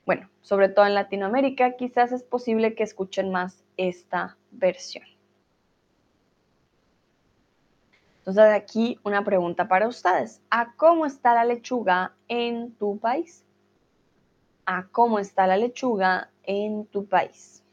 bueno, 0.05 0.29
sobre 0.41 0.69
todo 0.69 0.87
en 0.87 0.95
Latinoamérica, 0.95 1.77
quizás 1.77 2.11
es 2.11 2.25
posible 2.25 2.75
que 2.75 2.83
escuchen 2.83 3.31
más 3.31 3.63
esta 3.77 4.37
versión. 4.51 5.14
Entonces 8.27 8.55
aquí 8.55 8.99
una 9.05 9.23
pregunta 9.23 9.69
para 9.69 9.87
ustedes. 9.87 10.41
¿A 10.49 10.73
cómo 10.77 11.05
está 11.05 11.35
la 11.35 11.45
lechuga 11.45 12.15
en 12.29 12.73
tu 12.73 12.99
país? 12.99 13.45
¿A 14.65 14.87
cómo 14.87 15.19
está 15.19 15.47
la 15.47 15.59
lechuga 15.59 16.31
en 16.43 16.87
tu 16.87 17.05
país? 17.05 17.64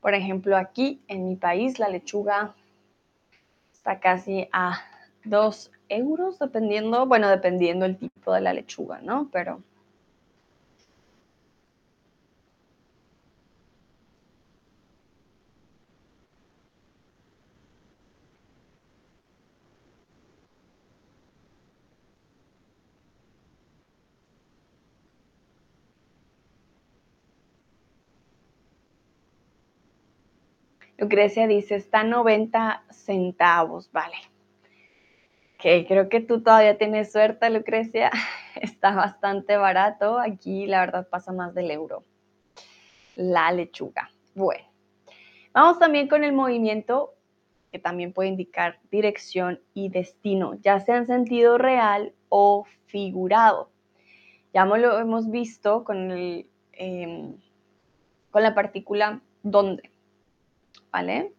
Por 0.00 0.14
ejemplo, 0.14 0.56
aquí 0.56 1.02
en 1.08 1.28
mi 1.28 1.36
país 1.36 1.78
la 1.78 1.88
lechuga 1.88 2.54
está 3.72 4.00
casi 4.00 4.48
a 4.52 4.80
2 5.24 5.70
euros, 5.88 6.38
dependiendo, 6.38 7.06
bueno, 7.06 7.28
dependiendo 7.28 7.84
el 7.84 7.98
tipo 7.98 8.32
de 8.32 8.40
la 8.40 8.52
lechuga, 8.54 9.00
¿no? 9.02 9.28
Pero 9.32 9.62
Lucrecia 31.00 31.46
dice, 31.46 31.76
está 31.76 32.04
90 32.04 32.84
centavos, 32.90 33.90
vale. 33.90 34.16
Ok, 35.54 35.86
creo 35.88 36.10
que 36.10 36.20
tú 36.20 36.42
todavía 36.42 36.76
tienes 36.76 37.10
suerte, 37.10 37.48
Lucrecia. 37.48 38.10
Está 38.60 38.94
bastante 38.94 39.56
barato. 39.56 40.18
Aquí 40.18 40.66
la 40.66 40.80
verdad 40.80 41.08
pasa 41.08 41.32
más 41.32 41.54
del 41.54 41.70
euro. 41.70 42.04
La 43.16 43.50
lechuga. 43.50 44.10
Bueno, 44.34 44.64
vamos 45.52 45.78
también 45.78 46.06
con 46.06 46.22
el 46.22 46.32
movimiento 46.32 47.14
que 47.72 47.78
también 47.78 48.12
puede 48.12 48.28
indicar 48.28 48.78
dirección 48.90 49.60
y 49.72 49.88
destino, 49.88 50.54
ya 50.60 50.80
sea 50.80 50.96
en 50.96 51.06
sentido 51.06 51.56
real 51.56 52.12
o 52.28 52.66
figurado. 52.86 53.70
Ya 54.52 54.66
lo 54.66 54.98
hemos 54.98 55.30
visto 55.30 55.84
con, 55.84 56.10
em, 56.72 57.36
con 58.30 58.42
la 58.42 58.54
partícula 58.54 59.22
donde. 59.42 59.90
¿Vale? 60.90 61.34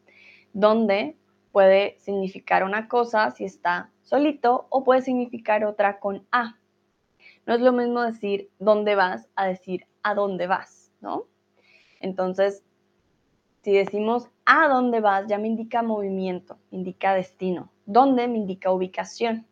Donde 0.54 1.18
puede 1.52 1.98
significar 2.00 2.64
una 2.64 2.88
cosa 2.88 3.32
si 3.32 3.44
está 3.44 3.92
solito 4.02 4.68
o 4.70 4.84
puede 4.84 5.02
significar 5.02 5.66
otra 5.66 6.00
con 6.00 6.26
a. 6.32 6.58
No 7.46 7.56
es 7.56 7.62
lo 7.62 7.72
mismo 7.72 8.02
decir 8.02 8.50
dónde 8.60 8.96
vas 8.96 9.30
a 9.36 9.46
decir 9.48 9.88
a 10.04 10.14
dónde 10.14 10.48
vas, 10.48 10.92
¿no? 11.02 11.26
Entonces, 12.00 12.64
si 13.62 13.74
decimos 13.74 14.30
a 14.46 14.68
dónde 14.68 15.02
vas, 15.02 15.28
ya 15.28 15.38
me 15.38 15.48
indica 15.48 15.84
movimiento, 15.84 16.58
indica 16.72 17.14
destino. 17.14 17.72
¿Dónde 17.86 18.28
me 18.28 18.38
indica 18.38 18.72
ubicación? 18.72 19.46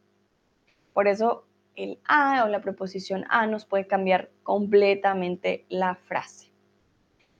Por 0.94 1.08
eso 1.08 1.46
el 1.76 2.00
a 2.06 2.44
o 2.44 2.48
la 2.48 2.62
preposición 2.62 3.26
a 3.30 3.46
nos 3.48 3.66
puede 3.66 3.88
cambiar 3.88 4.32
completamente 4.44 5.66
la 5.70 5.96
frase. 5.96 6.49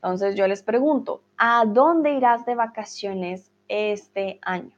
Entonces 0.02 0.36
yo 0.36 0.48
les 0.48 0.64
pregunto, 0.64 1.24
¿a 1.38 1.66
dónde 1.66 2.14
irás 2.14 2.46
de 2.46 2.56
vacaciones 2.56 3.52
este 3.68 4.40
año? 4.42 4.72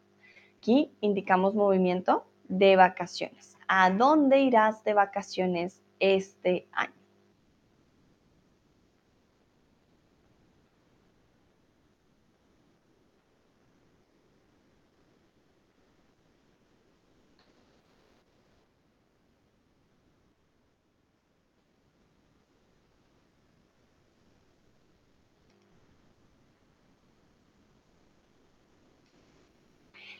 Aquí 0.57 0.91
indicamos 0.99 1.53
movimiento 1.53 2.25
de 2.47 2.75
vacaciones. 2.75 3.55
¿A 3.67 3.91
dónde 3.91 4.41
irás 4.41 4.83
de 4.83 4.95
vacaciones 4.95 5.83
este 5.99 6.67
año? 6.71 7.00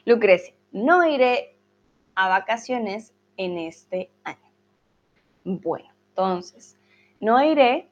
Lucrecia, 0.05 0.53
no 0.71 1.05
iré 1.05 1.57
a 2.15 2.27
vacaciones 2.27 3.13
en 3.37 3.57
este 3.57 4.11
año. 4.23 4.51
Bueno, 5.43 5.89
entonces, 6.09 6.77
no 7.19 7.43
iré, 7.43 7.89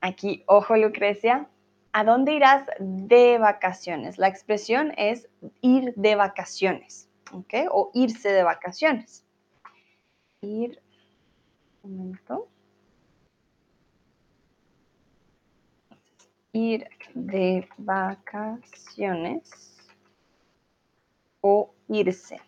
aquí, 0.00 0.42
ojo 0.46 0.76
Lucrecia, 0.76 1.48
¿a 1.92 2.04
dónde 2.04 2.34
irás 2.34 2.64
de 2.78 3.38
vacaciones? 3.38 4.18
La 4.18 4.28
expresión 4.28 4.92
es 4.96 5.28
ir 5.60 5.92
de 5.96 6.14
vacaciones, 6.14 7.08
¿ok? 7.32 7.54
O 7.70 7.90
irse 7.94 8.30
de 8.32 8.42
vacaciones. 8.42 9.24
Ir, 10.40 10.80
un 11.82 11.96
momento. 11.96 12.48
Ir 16.52 16.88
de 17.14 17.68
vacaciones 17.76 19.69
o 21.40 21.72
irse. 21.88 22.40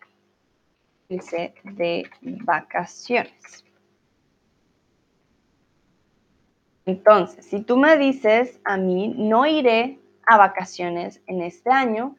Irse 1.08 1.54
de 1.64 2.08
vacaciones. 2.20 3.64
Entonces, 6.84 7.46
si 7.46 7.60
tú 7.60 7.76
me 7.76 7.96
dices 7.96 8.60
a 8.64 8.76
mí, 8.76 9.14
no 9.16 9.46
iré 9.46 9.98
a 10.26 10.36
vacaciones 10.36 11.22
en 11.26 11.42
este 11.42 11.70
año, 11.70 12.16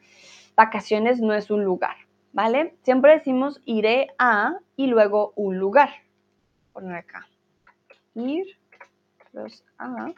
vacaciones 0.56 1.20
no 1.20 1.34
es 1.34 1.50
un 1.50 1.64
lugar, 1.64 1.96
¿vale? 2.32 2.74
Siempre 2.82 3.12
decimos 3.12 3.60
iré 3.66 4.08
a 4.18 4.58
y 4.76 4.86
luego 4.86 5.32
un 5.36 5.58
lugar. 5.58 5.90
Poner 6.72 6.96
acá. 6.96 7.26
Ir 8.14 8.46
plus 9.32 9.64
a 9.78 10.12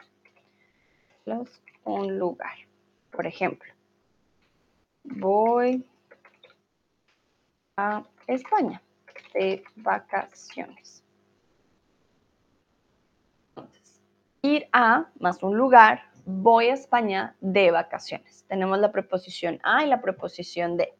plus 1.23 1.61
un 1.83 2.17
lugar. 2.17 2.55
Por 3.11 3.25
ejemplo, 3.25 3.73
voy 5.03 5.83
a 7.77 8.03
España 8.25 8.81
de 9.33 9.63
vacaciones. 9.75 11.03
Ir 14.41 14.67
a 14.73 15.05
más 15.19 15.43
un 15.43 15.57
lugar, 15.57 16.01
voy 16.25 16.67
a 16.67 16.73
España 16.73 17.35
de 17.39 17.71
vacaciones. 17.71 18.45
Tenemos 18.47 18.79
la 18.79 18.91
preposición 18.91 19.59
a 19.63 19.83
y 19.83 19.87
la 19.87 20.01
preposición 20.01 20.75
de. 20.75 20.93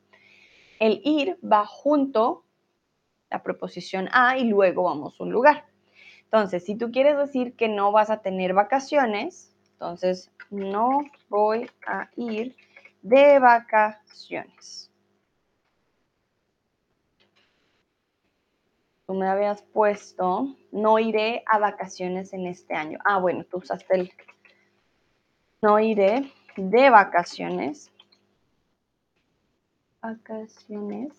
El 0.80 1.02
ir 1.04 1.40
va 1.44 1.66
junto 1.66 2.44
la 3.30 3.42
preposición 3.42 4.08
a 4.12 4.38
y 4.38 4.46
luego 4.46 4.84
vamos 4.84 5.20
a 5.20 5.24
un 5.24 5.32
lugar. 5.32 5.66
Entonces, 6.26 6.64
si 6.64 6.76
tú 6.76 6.92
quieres 6.92 7.18
decir 7.18 7.56
que 7.56 7.70
no 7.70 7.92
vas 7.92 8.10
a 8.10 8.22
tener 8.22 8.54
vacaciones, 8.54 9.56
entonces 9.74 10.32
no 10.52 11.04
voy 11.30 11.70
a 11.88 12.10
ir 12.16 12.56
de 13.02 13.40
vacaciones. 13.40 14.87
Tú 19.08 19.14
me 19.14 19.28
habías 19.30 19.62
puesto, 19.62 20.54
no 20.72 21.00
iré 21.00 21.44
a 21.46 21.60
vacaciones 21.60 22.34
en 22.34 22.46
este 22.46 22.76
año. 22.76 23.00
Ah, 23.06 23.20
bueno, 23.20 23.46
tú 23.46 23.58
usaste 23.58 23.96
el, 23.96 24.12
no 25.62 25.80
iré 25.80 26.30
de 26.58 26.90
vacaciones. 26.90 27.90
Vacaciones 30.02 31.14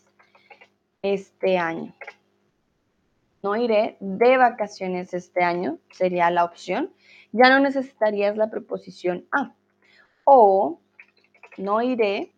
este 1.00 1.56
año. 1.56 1.94
No 3.42 3.56
iré 3.56 3.96
de 4.00 4.36
vacaciones 4.36 5.14
este 5.14 5.42
año, 5.42 5.78
sería 5.90 6.30
la 6.30 6.44
opción. 6.44 6.92
Ya 7.32 7.48
no 7.48 7.58
necesitarías 7.58 8.36
la 8.36 8.50
preposición 8.50 9.26
a. 9.32 9.54
O 10.24 10.78
no 11.56 11.80
iré 11.80 12.34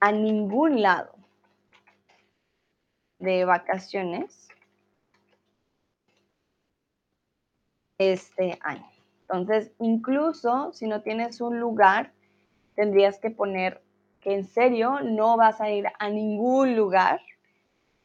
a 0.00 0.12
ningún 0.12 0.82
lado 0.82 1.19
de 3.20 3.44
vacaciones 3.44 4.48
este 7.98 8.58
año. 8.62 8.86
Entonces, 9.22 9.70
incluso 9.78 10.72
si 10.72 10.88
no 10.88 11.02
tienes 11.02 11.40
un 11.40 11.60
lugar, 11.60 12.12
tendrías 12.74 13.18
que 13.18 13.30
poner 13.30 13.82
que 14.20 14.34
en 14.34 14.44
serio 14.44 15.00
no 15.00 15.36
vas 15.36 15.60
a 15.60 15.70
ir 15.70 15.86
a 15.98 16.08
ningún 16.08 16.76
lugar 16.76 17.20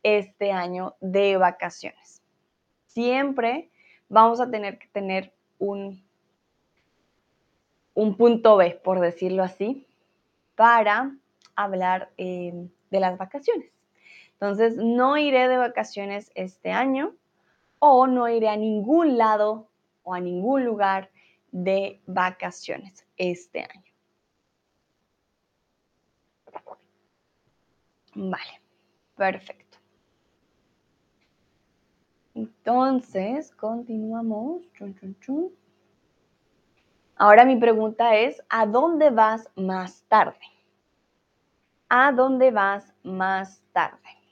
este 0.03 0.51
año 0.51 0.95
de 0.99 1.37
vacaciones. 1.37 2.21
Siempre 2.85 3.71
vamos 4.07 4.39
a 4.39 4.51
tener 4.51 4.77
que 4.77 4.87
tener 4.87 5.33
un, 5.57 6.05
un 7.93 8.15
punto 8.17 8.57
B, 8.57 8.79
por 8.83 8.99
decirlo 8.99 9.43
así, 9.43 9.87
para 10.55 11.15
hablar 11.55 12.11
eh, 12.17 12.69
de 12.91 12.99
las 12.99 13.17
vacaciones. 13.17 13.74
Entonces, 14.39 14.75
no 14.77 15.17
iré 15.17 15.47
de 15.47 15.57
vacaciones 15.57 16.31
este 16.35 16.71
año 16.71 17.15
o 17.79 18.07
no 18.07 18.27
iré 18.27 18.49
a 18.49 18.57
ningún 18.57 19.17
lado 19.17 19.69
o 20.03 20.13
a 20.13 20.19
ningún 20.19 20.65
lugar 20.65 21.09
de 21.51 22.01
vacaciones 22.05 23.05
este 23.17 23.61
año. 23.61 23.83
Vale, 28.13 28.61
perfecto. 29.15 29.77
Entonces, 32.33 33.51
continuamos. 33.55 34.63
Ahora 37.15 37.45
mi 37.45 37.55
pregunta 37.55 38.15
es, 38.15 38.41
¿a 38.49 38.65
dónde 38.65 39.09
vas 39.09 39.49
más 39.55 40.03
tarde? 40.09 40.39
¿A 41.87 42.11
dónde 42.11 42.51
vas 42.51 42.93
más 43.03 43.61
tarde? 43.71 44.24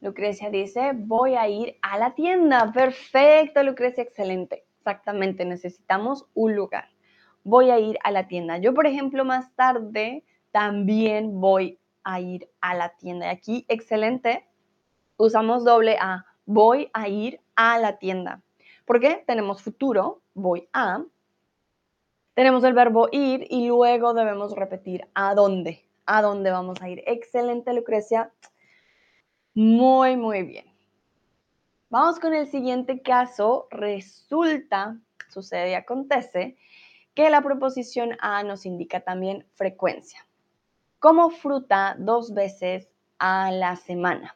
Lucrecia 0.00 0.48
dice, 0.50 0.92
voy 0.94 1.34
a 1.34 1.46
ir 1.48 1.76
a 1.82 1.98
la 1.98 2.14
tienda. 2.14 2.72
Perfecto, 2.72 3.62
Lucrecia, 3.62 4.02
excelente. 4.02 4.64
Exactamente, 4.78 5.44
necesitamos 5.44 6.26
un 6.34 6.56
lugar. 6.56 6.88
Voy 7.44 7.70
a 7.70 7.78
ir 7.78 7.98
a 8.02 8.10
la 8.10 8.26
tienda. 8.26 8.56
Yo, 8.58 8.72
por 8.72 8.86
ejemplo, 8.86 9.24
más 9.26 9.54
tarde 9.54 10.24
también 10.52 11.38
voy 11.40 11.78
a 12.02 12.20
ir 12.20 12.50
a 12.62 12.74
la 12.74 12.96
tienda. 12.96 13.26
Y 13.26 13.28
aquí, 13.28 13.64
excelente, 13.68 14.48
usamos 15.18 15.64
doble 15.64 15.96
A. 16.00 16.24
Voy 16.46 16.90
a 16.94 17.08
ir 17.08 17.40
a 17.54 17.78
la 17.78 17.98
tienda. 17.98 18.42
¿Por 18.86 19.00
qué? 19.00 19.22
Tenemos 19.26 19.62
futuro, 19.62 20.22
voy 20.34 20.68
a. 20.72 21.04
tenemos 22.34 22.64
el 22.64 22.72
verbo 22.72 23.08
ir 23.12 23.46
y 23.50 23.68
luego 23.68 24.14
debemos 24.14 24.56
repetir 24.56 25.06
a 25.14 25.34
dónde, 25.34 25.84
a 26.06 26.22
dónde 26.22 26.50
vamos 26.50 26.80
a 26.80 26.88
ir. 26.88 27.02
Excelente, 27.06 27.74
Lucrecia. 27.74 28.32
Muy, 29.62 30.16
muy 30.16 30.42
bien. 30.42 30.64
Vamos 31.90 32.18
con 32.18 32.32
el 32.32 32.46
siguiente 32.46 33.02
caso. 33.02 33.68
Resulta, 33.70 34.96
sucede 35.28 35.72
y 35.72 35.74
acontece, 35.74 36.56
que 37.12 37.28
la 37.28 37.42
proposición 37.42 38.16
A 38.22 38.42
nos 38.42 38.64
indica 38.64 39.00
también 39.00 39.46
frecuencia. 39.52 40.26
Como 40.98 41.28
fruta 41.28 41.94
dos 41.98 42.32
veces 42.32 42.88
a 43.18 43.50
la 43.50 43.76
semana. 43.76 44.34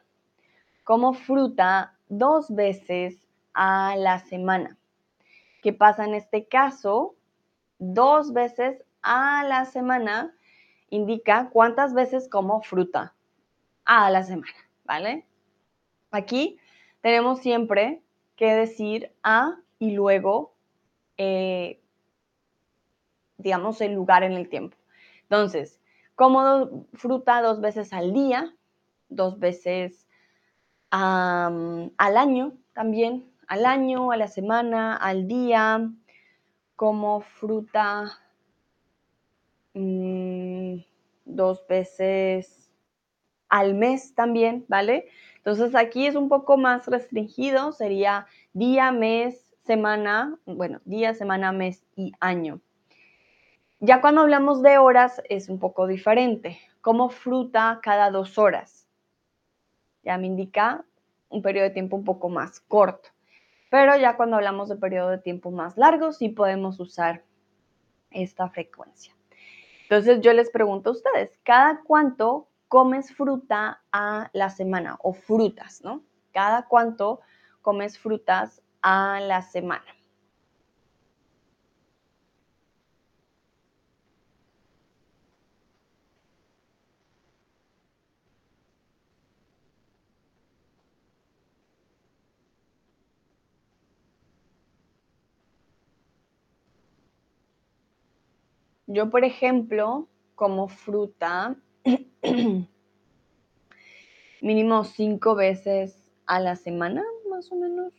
Como 0.83 1.13
fruta 1.13 1.97
dos 2.07 2.53
veces 2.53 3.27
a 3.55 3.95
la 3.97 4.19
semana. 4.19 4.77
¿Qué 5.63 5.73
pasa 5.73 6.05
en 6.05 6.13
este 6.13 6.47
caso? 6.47 7.15
Dos 7.79 8.31
veces 8.31 8.83
a 9.01 9.43
la 9.43 9.65
semana 9.65 10.35
indica 10.91 11.49
cuántas 11.49 11.95
veces 11.95 12.29
como 12.29 12.61
fruta 12.61 13.15
a 13.85 14.11
la 14.11 14.23
semana, 14.23 14.64
¿vale? 14.85 15.25
Aquí 16.11 16.57
tenemos 17.01 17.39
siempre 17.39 18.01
que 18.35 18.53
decir 18.53 19.11
a 19.23 19.57
y 19.79 19.91
luego, 19.91 20.53
eh, 21.17 21.81
digamos, 23.37 23.81
el 23.81 23.93
lugar 23.93 24.23
en 24.23 24.33
el 24.33 24.49
tiempo. 24.49 24.77
Entonces, 25.23 25.81
como 26.15 26.87
fruta 26.93 27.41
dos 27.41 27.59
veces 27.59 27.91
al 27.93 28.13
día, 28.13 28.55
dos 29.09 29.39
veces 29.39 30.07
al 30.89 31.91
año 31.97 32.53
también, 32.73 33.29
al 33.47 33.65
año, 33.65 34.11
a 34.11 34.17
la 34.17 34.27
semana, 34.27 34.95
al 34.95 35.27
día, 35.27 35.91
como 36.75 37.21
fruta 37.21 38.19
mm, 39.73 40.77
dos 41.25 41.65
veces 41.67 42.64
al 43.55 43.73
mes 43.73 44.13
también, 44.15 44.65
¿vale? 44.67 45.07
Entonces 45.37 45.75
aquí 45.75 46.07
es 46.07 46.15
un 46.15 46.27
poco 46.27 46.57
más 46.57 46.87
restringido, 46.87 47.71
sería 47.71 48.27
día, 48.51 48.91
mes, 48.91 49.55
semana, 49.63 50.37
bueno, 50.45 50.81
día, 50.83 51.13
semana, 51.13 51.53
mes 51.53 51.85
y 51.95 52.11
año. 52.19 52.59
Ya 53.79 54.01
cuando 54.01 54.21
hablamos 54.21 54.61
de 54.61 54.77
horas 54.77 55.21
es 55.29 55.47
un 55.47 55.59
poco 55.59 55.87
diferente, 55.87 56.59
como 56.81 57.09
fruta 57.09 57.79
cada 57.81 58.11
dos 58.11 58.37
horas. 58.37 58.89
Ya 60.03 60.17
me 60.17 60.27
indica 60.27 60.83
un 61.29 61.41
periodo 61.41 61.63
de 61.63 61.73
tiempo 61.73 61.95
un 61.95 62.03
poco 62.03 62.27
más 62.27 62.59
corto. 62.59 63.09
Pero 63.69 63.95
ya 63.95 64.17
cuando 64.17 64.35
hablamos 64.35 64.67
de 64.67 64.75
periodo 64.75 65.11
de 65.11 65.17
tiempo 65.19 65.49
más 65.49 65.77
largo, 65.77 66.11
sí 66.11 66.27
podemos 66.27 66.77
usar 66.81 67.23
esta 68.11 68.49
frecuencia. 68.49 69.15
Entonces 69.83 70.19
yo 70.19 70.33
les 70.33 70.49
pregunto 70.49 70.89
a 70.89 70.93
ustedes, 70.93 71.39
¿cada 71.43 71.81
cuánto 71.83 72.49
comes 72.67 73.13
fruta 73.13 73.81
a 73.91 74.29
la 74.33 74.49
semana 74.49 74.97
o 75.01 75.13
frutas, 75.13 75.81
¿no? 75.83 76.03
¿Cada 76.33 76.67
cuánto 76.67 77.21
comes 77.61 77.97
frutas 77.97 78.61
a 78.81 79.19
la 79.21 79.41
semana? 79.41 79.85
Yo, 98.87 99.09
por 99.09 99.23
ejemplo, 99.23 100.07
como 100.35 100.67
fruta 100.67 101.55
mínimo 104.41 104.83
cinco 104.83 105.35
veces 105.35 106.11
a 106.25 106.39
la 106.39 106.55
semana, 106.55 107.03
más 107.29 107.51
o 107.51 107.55
menos, 107.55 107.93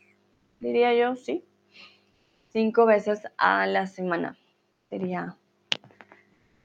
diría 0.59 0.93
yo, 0.93 1.15
sí. 1.15 1.45
Cinco 2.49 2.85
veces 2.85 3.21
a 3.37 3.65
la 3.65 3.87
semana 3.87 4.37
sería, 4.89 5.37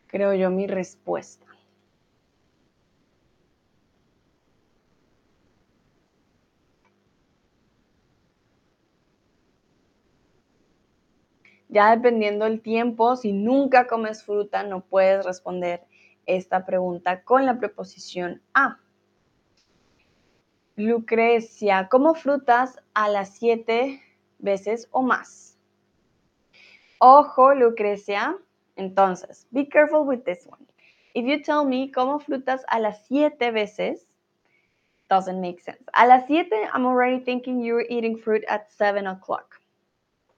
creo 0.08 0.35
yo, 0.35 0.50
mi 0.50 0.66
respuesta. 0.66 1.46
Ya 11.68 11.94
dependiendo 11.94 12.44
del 12.44 12.61
tiempo, 12.61 13.16
si 13.16 13.32
nunca 13.32 13.87
comes 13.87 14.24
fruta, 14.24 14.62
no 14.62 14.85
puedes 14.85 15.24
responder 15.24 15.87
esta 16.26 16.64
pregunta 16.64 17.22
con 17.24 17.46
la 17.46 17.58
preposición 17.58 18.42
a. 18.54 18.78
Lucrecia, 20.76 21.88
¿como 21.88 22.14
frutas 22.14 22.78
a 22.94 23.08
las 23.08 23.37
siete 23.37 24.00
veces 24.38 24.88
o 24.90 25.02
más? 25.02 25.58
Ojo, 26.98 27.54
Lucrecia. 27.54 28.38
Entonces, 28.76 29.46
be 29.50 29.68
careful 29.68 30.06
with 30.06 30.24
this 30.24 30.46
one. 30.46 30.66
If 31.14 31.26
you 31.26 31.42
tell 31.42 31.64
me 31.64 31.90
como 31.90 32.18
frutas 32.20 32.64
a 32.68 32.78
las 32.78 33.06
siete 33.06 33.50
veces, 33.50 34.06
doesn't 35.11 35.40
make 35.40 35.61
sense. 35.61 35.85
A 35.92 36.06
las 36.06 36.26
siete, 36.26 36.68
I'm 36.72 36.87
already 36.87 37.18
thinking 37.22 37.61
you're 37.61 37.85
eating 37.90 38.16
fruit 38.16 38.44
at 38.48 38.72
seven 38.72 39.06
o'clock. 39.06 39.61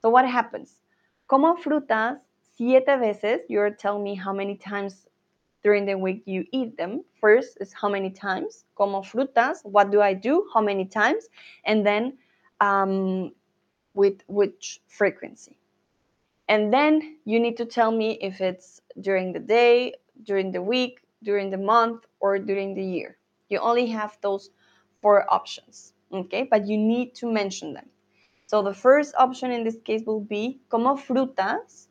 So 0.01 0.09
what 0.09 0.25
happens? 0.25 0.81
Como 1.27 1.55
frutas 1.55 2.19
siete 2.57 2.97
veces, 2.99 3.39
you're 3.47 3.71
telling 3.71 4.03
me 4.03 4.15
how 4.15 4.33
many 4.33 4.55
times 4.57 5.07
during 5.65 5.87
the 5.87 5.97
week 5.97 6.21
you 6.27 6.45
eat 6.51 6.77
them. 6.77 7.03
First 7.19 7.57
is 7.59 7.73
how 7.73 7.89
many 7.89 8.11
times. 8.11 8.65
Como 8.75 9.01
frutas, 9.01 9.65
what 9.65 9.89
do 9.89 9.99
I 9.99 10.13
do? 10.13 10.45
How 10.53 10.61
many 10.61 10.85
times? 10.85 11.27
And 11.65 11.83
then 11.83 12.19
um, 12.61 13.31
with 13.95 14.21
which 14.27 14.79
frequency. 14.87 15.57
And 16.47 16.71
then 16.71 17.17
you 17.25 17.39
need 17.39 17.57
to 17.57 17.65
tell 17.65 17.91
me 17.91 18.19
if 18.21 18.41
it's 18.41 18.79
during 19.01 19.33
the 19.33 19.39
day, 19.39 19.95
during 20.21 20.51
the 20.51 20.61
week, 20.61 20.99
during 21.23 21.49
the 21.49 21.57
month, 21.57 22.05
or 22.19 22.37
during 22.37 22.75
the 22.75 22.83
year. 22.83 23.17
You 23.49 23.57
only 23.57 23.87
have 23.87 24.19
those 24.21 24.51
four 25.01 25.25
options, 25.33 25.93
okay? 26.13 26.43
But 26.43 26.67
you 26.67 26.77
need 26.77 27.15
to 27.15 27.25
mention 27.25 27.73
them. 27.73 27.89
So 28.45 28.61
the 28.61 28.75
first 28.75 29.15
option 29.17 29.49
in 29.49 29.63
this 29.63 29.77
case 29.83 30.03
will 30.05 30.21
be 30.21 30.59
como 30.69 30.95
frutas 30.95 31.87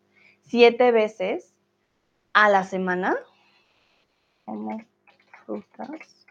siete 0.48 0.92
veces 0.94 1.50
a 2.36 2.48
la 2.48 2.62
semana. 2.62 3.14
Como 4.44 4.78
frutas 5.44 6.26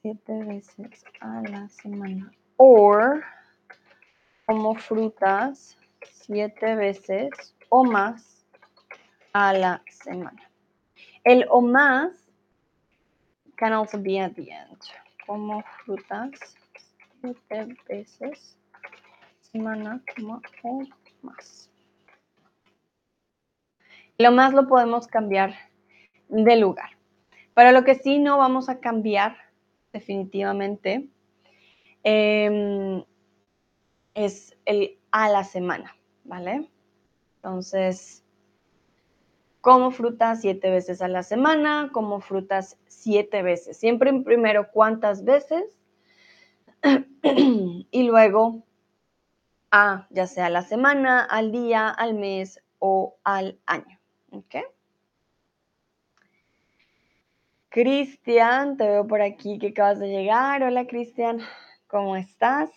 siete 0.00 0.44
veces 0.44 1.04
a 1.20 1.42
la 1.42 1.68
semana. 1.68 2.32
Or 2.56 3.24
como 4.46 4.74
frutas 4.74 5.78
siete 6.02 6.74
veces 6.74 7.30
o 7.68 7.84
más 7.84 8.44
a 9.32 9.52
la 9.52 9.82
semana. 9.88 10.50
El 11.24 11.46
o 11.50 11.60
más 11.60 12.12
can 13.56 13.72
also 13.72 13.98
be 13.98 14.18
at 14.18 14.34
the 14.34 14.50
end. 14.50 14.78
Como 15.26 15.62
frutas 15.84 16.30
siete 17.20 17.76
veces 17.88 18.58
semana 19.52 20.02
o 20.64 20.82
más. 21.22 21.70
Lo 24.18 24.32
más 24.32 24.52
lo 24.52 24.66
podemos 24.66 25.06
cambiar 25.06 25.54
de 26.32 26.56
lugar. 26.56 26.90
Para 27.54 27.72
lo 27.72 27.84
que 27.84 27.94
sí 27.94 28.18
no 28.18 28.38
vamos 28.38 28.68
a 28.68 28.80
cambiar 28.80 29.36
definitivamente 29.92 31.08
em, 32.02 33.04
es 34.14 34.56
el 34.64 34.98
a 35.10 35.28
la 35.28 35.44
semana, 35.44 35.94
¿vale? 36.24 36.70
Entonces, 37.36 38.24
como 39.60 39.90
frutas 39.90 40.40
siete 40.40 40.70
veces 40.70 41.02
a 41.02 41.08
la 41.08 41.22
semana, 41.22 41.90
como 41.92 42.20
frutas 42.20 42.78
siete 42.86 43.42
veces. 43.42 43.76
Siempre 43.76 44.12
primero 44.24 44.70
cuántas 44.72 45.24
veces 45.24 45.78
y 47.22 48.02
luego 48.04 48.64
a, 49.70 50.06
ya 50.10 50.26
sea 50.26 50.46
a 50.46 50.50
la 50.50 50.62
semana, 50.62 51.22
al 51.22 51.52
día, 51.52 51.90
al 51.90 52.14
mes 52.14 52.62
o 52.78 53.16
al 53.22 53.60
año. 53.66 53.98
¿Ok? 54.30 54.56
Cristian, 57.72 58.76
te 58.76 58.86
veo 58.86 59.06
por 59.06 59.22
aquí 59.22 59.58
que 59.58 59.68
acabas 59.68 59.98
de 59.98 60.08
llegar. 60.08 60.62
Hola 60.62 60.86
Cristian, 60.86 61.40
¿cómo 61.88 62.16
estás? 62.16 62.70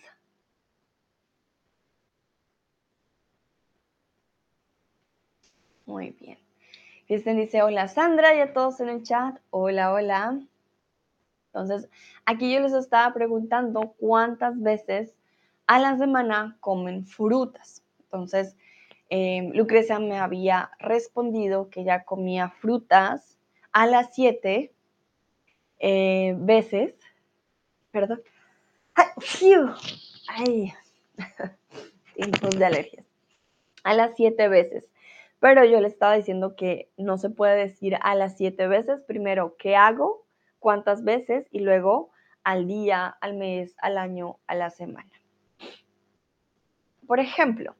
Muy 5.84 6.10
bien. 6.10 6.38
Cristian 7.06 7.36
dice, 7.36 7.62
hola 7.62 7.86
Sandra 7.88 8.34
y 8.34 8.40
a 8.40 8.52
todos 8.52 8.80
en 8.80 8.88
el 8.88 9.02
chat. 9.04 9.38
Hola, 9.50 9.92
hola. 9.92 10.40
Entonces, 11.52 11.88
aquí 12.24 12.52
yo 12.52 12.60
les 12.60 12.72
estaba 12.72 13.14
preguntando 13.14 13.94
cuántas 13.98 14.60
veces 14.60 15.14
a 15.66 15.78
la 15.78 15.96
semana 15.96 16.56
comen 16.60 17.06
frutas. 17.06 17.84
Entonces, 18.00 18.56
Em, 19.08 19.52
Lucrecia 19.52 20.00
me 20.00 20.18
había 20.18 20.70
respondido 20.80 21.70
que 21.70 21.84
ya 21.84 22.04
comía 22.04 22.50
frutas 22.50 23.38
a 23.70 23.86
las 23.86 24.14
7 24.14 24.72
eh, 25.78 26.34
veces. 26.38 26.94
Perdón. 27.90 28.22
¡Ay! 30.28 30.72
Tiempos 32.14 32.50
de 32.58 32.64
alergias. 32.64 33.06
A 33.84 33.94
las 33.94 34.14
7 34.16 34.48
veces. 34.48 34.90
Pero 35.38 35.64
yo 35.64 35.80
le 35.80 35.88
estaba 35.88 36.14
diciendo 36.14 36.56
que 36.56 36.90
no 36.96 37.18
se 37.18 37.30
puede 37.30 37.56
decir 37.56 37.96
a 38.00 38.14
las 38.14 38.36
7 38.36 38.66
veces. 38.68 39.02
Primero, 39.02 39.56
¿qué 39.58 39.76
hago? 39.76 40.24
¿Cuántas 40.58 41.04
veces? 41.04 41.46
Y 41.50 41.60
luego, 41.60 42.10
al 42.42 42.66
día, 42.66 43.16
al 43.20 43.34
mes, 43.34 43.76
al 43.78 43.98
año, 43.98 44.38
a 44.46 44.54
la 44.54 44.70
semana. 44.70 45.10
Por 47.06 47.20
ejemplo, 47.20 47.76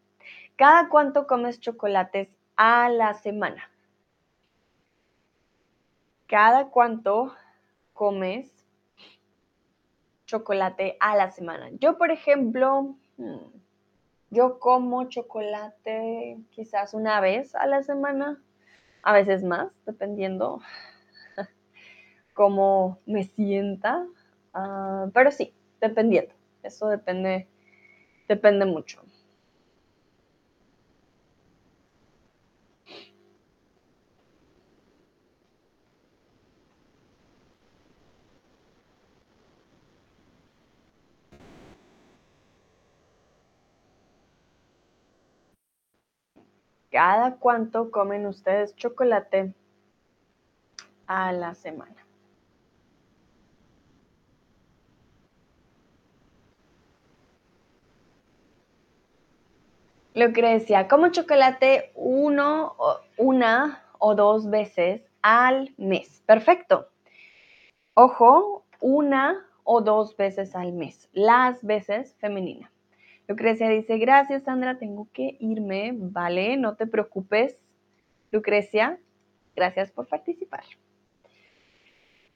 ¿Cada 0.57 0.89
cuánto 0.89 1.27
comes 1.27 1.61
chocolates 1.61 2.31
a 2.57 2.89
la 2.89 3.13
semana? 3.13 3.69
¿Cada 6.27 6.71
cuánto 6.71 7.35
comes 7.97 8.53
chocolate 10.27 10.97
a 11.01 11.17
la 11.17 11.33
semana? 11.33 11.71
Yo, 11.81 11.99
por 11.99 12.13
ejemplo, 12.13 12.95
hmm, 13.17 13.49
yo 14.31 14.59
como 14.61 15.09
chocolate 15.09 16.39
quizás 16.51 16.95
una 16.95 17.21
vez 17.21 17.55
a 17.55 17.67
la 17.67 17.83
semana, 17.83 18.41
a 19.03 19.13
veces 19.13 19.43
más, 19.43 19.73
dependiendo 19.87 20.61
cómo 22.35 23.01
me 23.07 23.25
sienta. 23.25 24.07
Ah, 24.53 25.09
pero 25.13 25.31
sí, 25.31 25.53
dependiendo. 25.81 26.35
Eso 26.63 26.89
depende, 26.89 27.49
depende 28.29 28.67
mucho. 28.67 29.03
¿Cada 46.97 47.37
cuánto 47.37 47.91
comen 47.91 48.25
ustedes 48.25 48.75
chocolate 48.75 49.53
a 51.07 51.31
la 51.31 51.55
semana? 51.55 52.07
Lo 60.15 60.33
como 60.89 61.09
chocolate 61.09 61.93
uno, 61.97 62.75
una 63.19 63.85
o 63.99 64.15
dos 64.15 64.49
veces 64.49 65.03
al 65.21 65.75
mes. 65.77 66.23
Perfecto. 66.25 66.89
Ojo, 67.93 68.65
una 68.81 69.47
o 69.65 69.83
dos 69.83 70.17
veces 70.17 70.57
al 70.57 70.73
mes. 70.73 71.11
Las 71.13 71.63
veces 71.63 72.17
femenina. 72.21 72.73
Lucrecia 73.29 73.69
dice, 73.69 73.99
gracias 73.99 74.45
Sandra, 74.45 74.79
tengo 74.79 75.09
que 75.13 75.37
irme, 75.41 75.93
vale, 75.95 76.57
no 76.57 76.77
te 76.77 76.87
preocupes. 76.87 77.57
Lucrecia, 78.31 78.99
gracias 79.55 79.91
por 79.91 80.07
participar. 80.07 80.65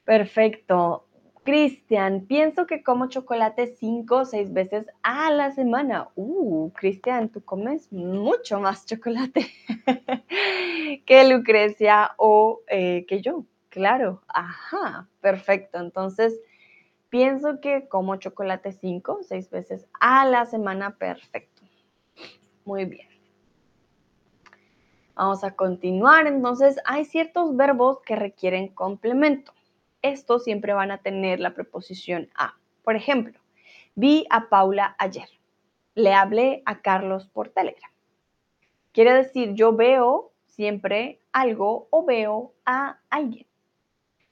Perfecto. 0.04 1.06
Cristian, 1.44 2.26
pienso 2.26 2.66
que 2.66 2.82
como 2.82 3.08
chocolate 3.08 3.66
cinco 3.66 4.16
o 4.18 4.24
seis 4.24 4.52
veces 4.52 4.86
a 5.02 5.30
la 5.30 5.52
semana. 5.52 6.08
Uh, 6.14 6.70
Cristian, 6.72 7.30
tú 7.30 7.42
comes 7.42 7.90
mucho 7.92 8.60
más 8.60 8.84
chocolate 8.84 9.46
que 11.06 11.24
Lucrecia 11.28 12.12
o 12.18 12.60
eh, 12.68 13.06
que 13.08 13.22
yo. 13.22 13.46
Claro, 13.70 14.22
ajá, 14.28 15.08
perfecto. 15.20 15.78
Entonces, 15.78 16.38
Pienso 17.10 17.60
que 17.60 17.88
como 17.88 18.16
chocolate 18.16 18.72
5 18.72 19.12
o 19.12 19.22
6 19.22 19.50
veces 19.50 19.86
a 20.00 20.24
la 20.26 20.46
semana, 20.46 20.96
perfecto. 20.96 21.62
Muy 22.64 22.84
bien. 22.84 23.08
Vamos 25.16 25.42
a 25.42 25.56
continuar. 25.56 26.28
Entonces, 26.28 26.78
hay 26.84 27.04
ciertos 27.04 27.56
verbos 27.56 27.98
que 28.06 28.14
requieren 28.14 28.68
complemento. 28.68 29.52
Estos 30.02 30.44
siempre 30.44 30.72
van 30.72 30.92
a 30.92 30.98
tener 30.98 31.40
la 31.40 31.52
preposición 31.52 32.30
a. 32.36 32.54
Por 32.84 32.94
ejemplo, 32.94 33.38
vi 33.96 34.24
a 34.30 34.48
Paula 34.48 34.94
ayer. 34.98 35.28
Le 35.96 36.14
hablé 36.14 36.62
a 36.64 36.80
Carlos 36.80 37.26
por 37.26 37.48
Telegram. 37.48 37.90
Quiere 38.92 39.12
decir, 39.12 39.54
yo 39.54 39.74
veo 39.74 40.32
siempre 40.46 41.20
algo 41.32 41.88
o 41.90 42.04
veo 42.04 42.54
a 42.64 43.00
alguien. 43.10 43.46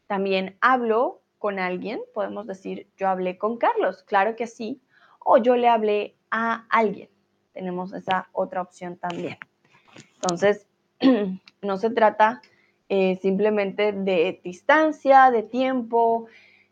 También 0.07 0.57
hablo 0.61 1.23
con 1.39 1.59
alguien, 1.59 2.01
podemos 2.15 2.47
decir 2.47 2.89
yo 2.97 3.09
hablé 3.09 3.39
con 3.39 3.59
Carlos, 3.59 4.03
claro 4.03 4.37
que 4.37 4.47
sí, 4.47 4.81
o 5.25 5.39
yo 5.39 5.57
le 5.57 5.69
hablé 5.69 6.17
a 6.31 6.67
alguien. 6.69 7.09
Tenemos 7.53 7.93
esa 7.93 8.29
otra 8.33 8.63
opción 8.63 8.97
también. 8.97 9.37
Entonces, 10.15 10.67
no 11.63 11.77
se 11.77 11.91
trata 11.91 12.41
eh, 12.89 13.17
simplemente 13.21 13.93
de 13.93 14.41
distancia, 14.43 15.31
de 15.31 15.43
tiempo, 15.43 16.27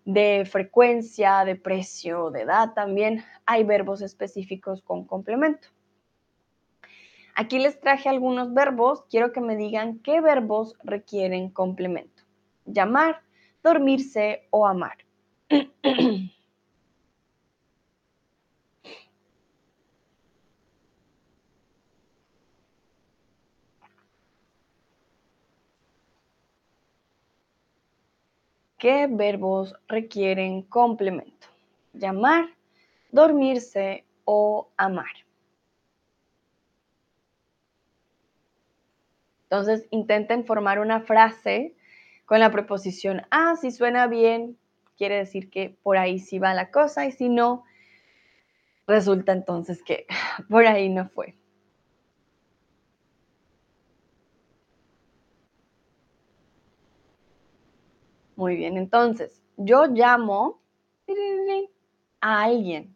de 0.06 0.48
frecuencia, 0.50 1.44
de 1.44 1.56
precio, 1.56 2.30
de 2.30 2.42
edad 2.42 2.72
también. 2.74 3.24
Hay 3.44 3.64
verbos 3.64 4.00
específicos 4.00 4.80
con 4.80 5.04
complemento. 5.04 5.68
Aquí 7.34 7.58
les 7.58 7.78
traje 7.80 8.08
algunos 8.08 8.54
verbos. 8.54 9.04
Quiero 9.10 9.32
que 9.32 9.42
me 9.42 9.56
digan 9.56 9.98
qué 9.98 10.22
verbos 10.22 10.74
requieren 10.82 11.50
complemento. 11.50 12.22
Llamar, 12.64 13.22
dormirse 13.66 14.46
o 14.50 14.64
amar. 14.64 14.96
¿Qué 28.78 29.08
verbos 29.10 29.74
requieren 29.88 30.62
complemento? 30.62 31.48
Llamar, 31.92 32.46
dormirse 33.10 34.04
o 34.24 34.68
amar. 34.76 35.10
Entonces 39.44 39.88
intenten 39.90 40.44
formar 40.44 40.78
una 40.78 41.00
frase 41.00 41.74
con 42.26 42.40
la 42.40 42.50
preposición 42.50 43.22
a, 43.30 43.56
si 43.56 43.70
suena 43.70 44.08
bien, 44.08 44.58
quiere 44.98 45.16
decir 45.16 45.48
que 45.48 45.78
por 45.82 45.96
ahí 45.96 46.18
sí 46.18 46.38
va 46.38 46.52
la 46.54 46.70
cosa 46.70 47.06
y 47.06 47.12
si 47.12 47.28
no, 47.28 47.64
resulta 48.86 49.32
entonces 49.32 49.82
que 49.82 50.06
por 50.50 50.66
ahí 50.66 50.88
no 50.88 51.08
fue. 51.08 51.36
Muy 58.34 58.56
bien, 58.56 58.76
entonces 58.76 59.40
yo 59.56 59.86
llamo 59.86 60.60
a 62.20 62.42
alguien. 62.42 62.94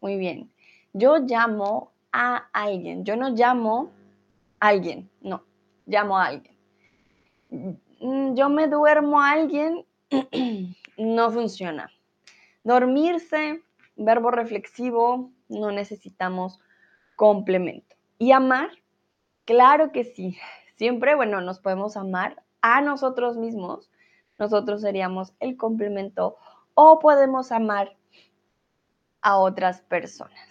Muy 0.00 0.16
bien. 0.16 0.50
Yo 0.92 1.18
llamo 1.18 1.92
a 2.10 2.48
alguien. 2.52 3.04
Yo 3.04 3.14
no 3.14 3.28
llamo 3.30 3.92
a 4.58 4.68
alguien, 4.68 5.08
no, 5.20 5.44
llamo 5.86 6.18
a 6.18 6.26
alguien 6.26 6.56
yo 8.00 8.48
me 8.48 8.68
duermo 8.68 9.20
a 9.20 9.32
alguien, 9.32 9.84
no 10.96 11.30
funciona. 11.30 11.90
Dormirse, 12.64 13.62
verbo 13.96 14.30
reflexivo, 14.30 15.30
no 15.48 15.70
necesitamos 15.70 16.58
complemento. 17.16 17.96
Y 18.18 18.32
amar, 18.32 18.70
claro 19.44 19.92
que 19.92 20.04
sí. 20.04 20.38
Siempre, 20.76 21.14
bueno, 21.14 21.40
nos 21.40 21.60
podemos 21.60 21.96
amar 21.96 22.42
a 22.62 22.80
nosotros 22.80 23.36
mismos. 23.36 23.90
Nosotros 24.38 24.80
seríamos 24.80 25.34
el 25.40 25.56
complemento 25.56 26.36
o 26.74 26.98
podemos 26.98 27.52
amar 27.52 27.94
a 29.20 29.38
otras 29.38 29.82
personas. 29.82 30.49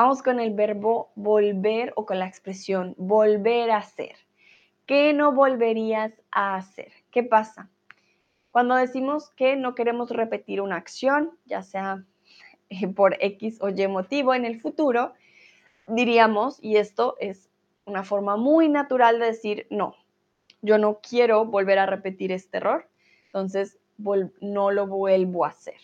Vamos 0.00 0.22
con 0.22 0.38
el 0.38 0.54
verbo 0.54 1.10
volver 1.16 1.92
o 1.96 2.06
con 2.06 2.20
la 2.20 2.28
expresión 2.28 2.94
volver 2.98 3.72
a 3.72 3.78
hacer. 3.78 4.14
¿Qué 4.86 5.12
no 5.12 5.32
volverías 5.32 6.12
a 6.30 6.54
hacer? 6.54 6.92
¿Qué 7.10 7.24
pasa? 7.24 7.68
Cuando 8.52 8.76
decimos 8.76 9.30
que 9.30 9.56
no 9.56 9.74
queremos 9.74 10.10
repetir 10.10 10.60
una 10.60 10.76
acción, 10.76 11.36
ya 11.46 11.64
sea 11.64 12.04
eh, 12.70 12.86
por 12.86 13.16
X 13.18 13.58
o 13.60 13.70
Y 13.70 13.88
motivo 13.88 14.34
en 14.34 14.44
el 14.44 14.60
futuro, 14.60 15.14
diríamos, 15.88 16.62
y 16.62 16.76
esto 16.76 17.16
es 17.18 17.50
una 17.84 18.04
forma 18.04 18.36
muy 18.36 18.68
natural 18.68 19.18
de 19.18 19.26
decir, 19.26 19.66
no, 19.68 19.96
yo 20.62 20.78
no 20.78 21.00
quiero 21.00 21.44
volver 21.44 21.80
a 21.80 21.86
repetir 21.86 22.30
este 22.30 22.58
error, 22.58 22.88
entonces 23.26 23.80
no 24.40 24.70
lo 24.70 24.86
vuelvo 24.86 25.44
a 25.44 25.48
hacer. 25.48 25.80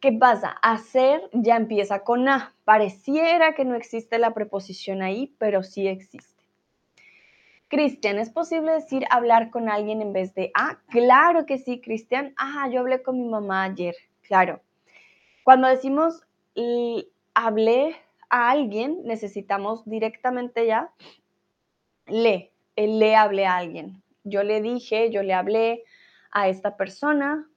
¿Qué 0.00 0.12
pasa? 0.12 0.56
Hacer 0.62 1.28
ya 1.32 1.56
empieza 1.56 2.04
con 2.04 2.26
A. 2.28 2.54
Pareciera 2.64 3.54
que 3.54 3.66
no 3.66 3.74
existe 3.74 4.18
la 4.18 4.32
preposición 4.32 5.02
ahí, 5.02 5.34
pero 5.38 5.62
sí 5.62 5.86
existe. 5.86 6.42
Cristian, 7.68 8.18
¿es 8.18 8.30
posible 8.30 8.72
decir 8.72 9.04
hablar 9.10 9.50
con 9.50 9.68
alguien 9.68 10.00
en 10.00 10.12
vez 10.12 10.34
de 10.34 10.50
a? 10.54 10.80
Claro 10.88 11.44
que 11.44 11.58
sí, 11.58 11.80
Cristian. 11.80 12.32
Ah, 12.36 12.68
yo 12.72 12.80
hablé 12.80 13.02
con 13.02 13.18
mi 13.18 13.28
mamá 13.28 13.64
ayer. 13.64 13.94
Claro. 14.22 14.60
Cuando 15.44 15.68
decimos 15.68 16.22
hablé 17.34 17.94
a 18.28 18.50
alguien, 18.50 19.02
necesitamos 19.04 19.84
directamente 19.84 20.66
ya 20.66 20.90
le. 22.06 22.50
El 22.74 22.98
le 22.98 23.16
hablé 23.16 23.46
a 23.46 23.56
alguien. 23.56 24.02
Yo 24.24 24.42
le 24.44 24.62
dije, 24.62 25.10
yo 25.10 25.22
le 25.22 25.34
hablé 25.34 25.84
a 26.30 26.48
esta 26.48 26.76
persona. 26.76 27.49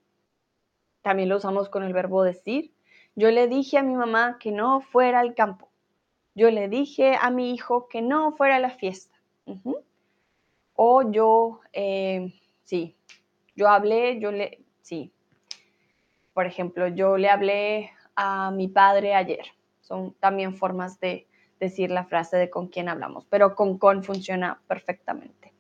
También 1.04 1.30
lo 1.30 1.38
usamos 1.38 1.70
con 1.70 1.84
el 1.84 1.94
verbo 1.94 2.24
decir. 2.24 2.74
Yo 3.16 3.30
le 3.30 3.48
dije 3.48 3.78
a 3.78 3.84
mi 3.84 3.94
mamá 3.94 4.40
que 4.40 4.52
no 4.52 4.82
fuera 4.82 5.20
al 5.20 5.36
campo. 5.36 5.70
Yo 6.34 6.50
le 6.50 6.68
dije 6.68 7.16
a 7.22 7.30
mi 7.30 7.54
hijo 7.54 7.88
que 7.88 8.02
no 8.02 8.32
fuera 8.32 8.56
a 8.56 8.60
la 8.60 8.72
fiesta. 8.72 9.16
O 10.74 11.12
yo, 11.12 11.60
eh, 11.74 12.34
sí, 12.64 12.96
yo 13.56 13.70
hablé, 13.70 14.20
yo 14.20 14.32
le, 14.32 14.64
sí. 14.82 15.12
Por 16.34 16.48
ejemplo, 16.48 16.88
yo 16.88 17.18
le 17.18 17.30
hablé 17.30 17.92
a 18.16 18.50
mi 18.50 18.68
padre 18.68 19.14
ayer. 19.14 19.46
Son 19.82 20.14
también 20.14 20.56
formas 20.56 21.00
de 21.00 21.28
decir 21.60 21.92
la 21.92 22.06
frase 22.06 22.38
de 22.38 22.50
con 22.50 22.68
quién 22.68 22.90
hablamos, 22.90 23.26
pero 23.30 23.56
con 23.56 23.78
con 23.78 24.04
funciona 24.04 24.60
perfectamente. 24.68 25.54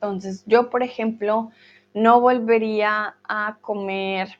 Entonces, 0.00 0.44
yo, 0.46 0.70
por 0.70 0.82
ejemplo, 0.82 1.50
no 1.92 2.22
volvería 2.22 3.16
a 3.22 3.58
comer 3.60 4.38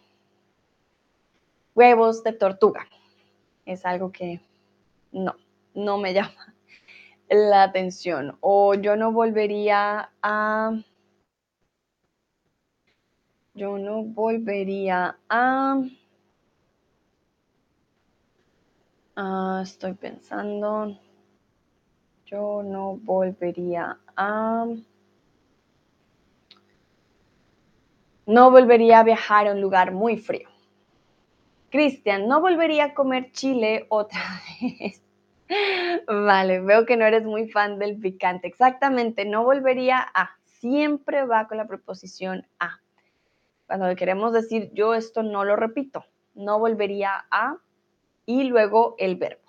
huevos 1.75 2.25
de 2.25 2.33
tortuga. 2.33 2.87
Es 3.67 3.85
algo 3.85 4.11
que 4.11 4.41
no, 5.13 5.37
no 5.75 5.99
me 5.99 6.15
llama 6.15 6.55
la 7.29 7.65
atención. 7.65 8.39
O 8.41 8.73
yo 8.73 8.97
no 8.97 9.13
volvería 9.13 10.11
a... 10.23 10.81
Yo 13.53 13.77
no 13.77 14.03
volvería 14.03 15.19
a... 15.29 15.83
Estoy 19.63 19.93
pensando. 19.93 20.99
Yo 22.25 22.63
no 22.63 22.97
volvería 22.97 23.99
a... 24.17 24.67
No 28.31 28.53
volvería 28.53 29.01
a 29.01 29.03
viajar 29.03 29.49
a 29.49 29.53
un 29.55 29.61
lugar 29.61 29.91
muy 29.91 30.17
frío. 30.17 30.49
Cristian, 31.69 32.29
no 32.29 32.41
volvería 32.41 32.85
a 32.85 32.95
comer 32.95 33.33
chile 33.33 33.87
otra 33.89 34.21
vez. 34.61 35.03
Vale, 36.07 36.61
veo 36.61 36.87
que 36.87 36.97
no 36.97 37.05
eres 37.07 37.25
muy 37.25 37.49
fan 37.49 37.81
del 37.81 37.99
picante. 37.99 38.47
Exactamente, 38.47 39.25
no 39.25 39.43
volvería 39.43 39.99
a. 40.15 40.31
Siempre 40.45 41.25
va 41.25 41.49
con 41.49 41.57
la 41.57 41.67
preposición 41.67 42.47
a. 42.61 42.79
Cuando 43.67 43.97
queremos 43.97 44.33
decir 44.33 44.71
yo 44.75 44.95
esto 44.95 45.25
no 45.25 45.43
lo 45.43 45.57
repito, 45.57 46.05
no 46.37 46.61
volvería 46.61 47.27
a 47.33 47.57
y 48.27 48.45
luego 48.45 48.95
el 48.99 49.17
verbo. 49.17 49.43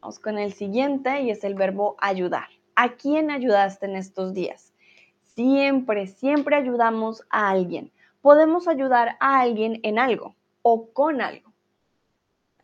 Vamos 0.00 0.18
con 0.18 0.38
el 0.38 0.54
siguiente 0.54 1.20
y 1.20 1.30
es 1.30 1.44
el 1.44 1.56
verbo 1.56 1.96
ayudar. 1.98 2.55
¿A 2.78 2.90
quién 2.90 3.30
ayudaste 3.30 3.86
en 3.86 3.96
estos 3.96 4.34
días? 4.34 4.74
Siempre, 5.22 6.06
siempre 6.06 6.56
ayudamos 6.56 7.22
a 7.30 7.48
alguien. 7.48 7.90
Podemos 8.20 8.68
ayudar 8.68 9.16
a 9.18 9.40
alguien 9.40 9.80
en 9.82 9.98
algo 9.98 10.36
o 10.60 10.92
con 10.92 11.22
algo. 11.22 11.54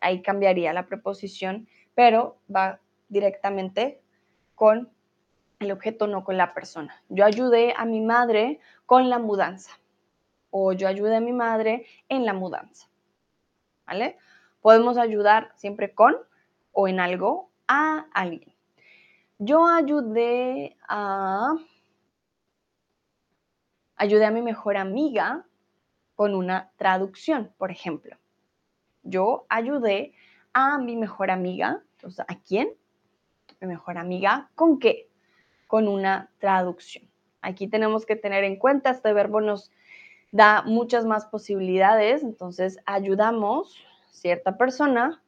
Ahí 0.01 0.21
cambiaría 0.21 0.71
la 0.71 0.85
preposición, 0.85 1.67
pero 1.95 2.37
va 2.53 2.79
directamente 3.09 4.03
con 4.53 4.91
el 5.59 5.71
objeto, 5.71 6.05
no 6.05 6.23
con 6.23 6.37
la 6.37 6.53
persona. 6.53 7.01
Yo 7.09 7.25
ayudé 7.25 7.73
a 7.75 7.85
mi 7.85 7.99
madre 7.99 8.59
con 8.85 9.09
la 9.09 9.17
mudanza 9.17 9.71
o 10.51 10.73
yo 10.73 10.87
ayudé 10.87 11.15
a 11.15 11.21
mi 11.21 11.33
madre 11.33 11.87
en 12.07 12.25
la 12.25 12.33
mudanza. 12.33 12.87
¿Vale? 13.87 14.19
Podemos 14.61 14.97
ayudar 14.97 15.51
siempre 15.55 15.95
con 15.95 16.15
o 16.71 16.87
en 16.87 16.99
algo 16.99 17.49
a 17.67 18.05
alguien. 18.13 18.52
Yo 19.45 19.67
ayudé 19.67 20.77
a 20.87 21.53
ayudé 23.97 24.25
a 24.25 24.31
mi 24.31 24.41
mejor 24.41 24.77
amiga 24.77 25.45
con 26.15 26.33
una 26.33 26.71
traducción, 26.77 27.53
por 27.57 27.69
ejemplo. 27.69 28.15
Yo 29.01 29.45
ayudé 29.49 30.13
a 30.53 30.77
mi 30.77 30.95
mejor 30.95 31.29
amiga, 31.29 31.83
entonces, 31.95 32.25
¿a 32.25 32.39
quién? 32.39 32.69
Mi 33.59 33.67
mejor 33.67 33.97
amiga, 33.97 34.49
¿con 34.55 34.79
qué? 34.79 35.09
Con 35.67 35.89
una 35.89 36.31
traducción. 36.37 37.11
Aquí 37.41 37.67
tenemos 37.67 38.05
que 38.05 38.15
tener 38.15 38.45
en 38.45 38.55
cuenta, 38.55 38.91
este 38.91 39.11
verbo 39.11 39.41
nos 39.41 39.71
da 40.31 40.61
muchas 40.61 41.05
más 41.05 41.25
posibilidades, 41.25 42.23
entonces 42.23 42.79
ayudamos 42.85 43.75
cierta 44.09 44.57
persona 44.57 45.21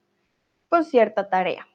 con 0.69 0.85
cierta 0.85 1.27
tarea. 1.29 1.67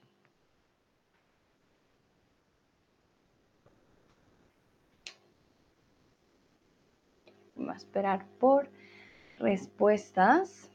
Esperar 7.72 8.26
por 8.38 8.68
respuestas. 9.38 10.70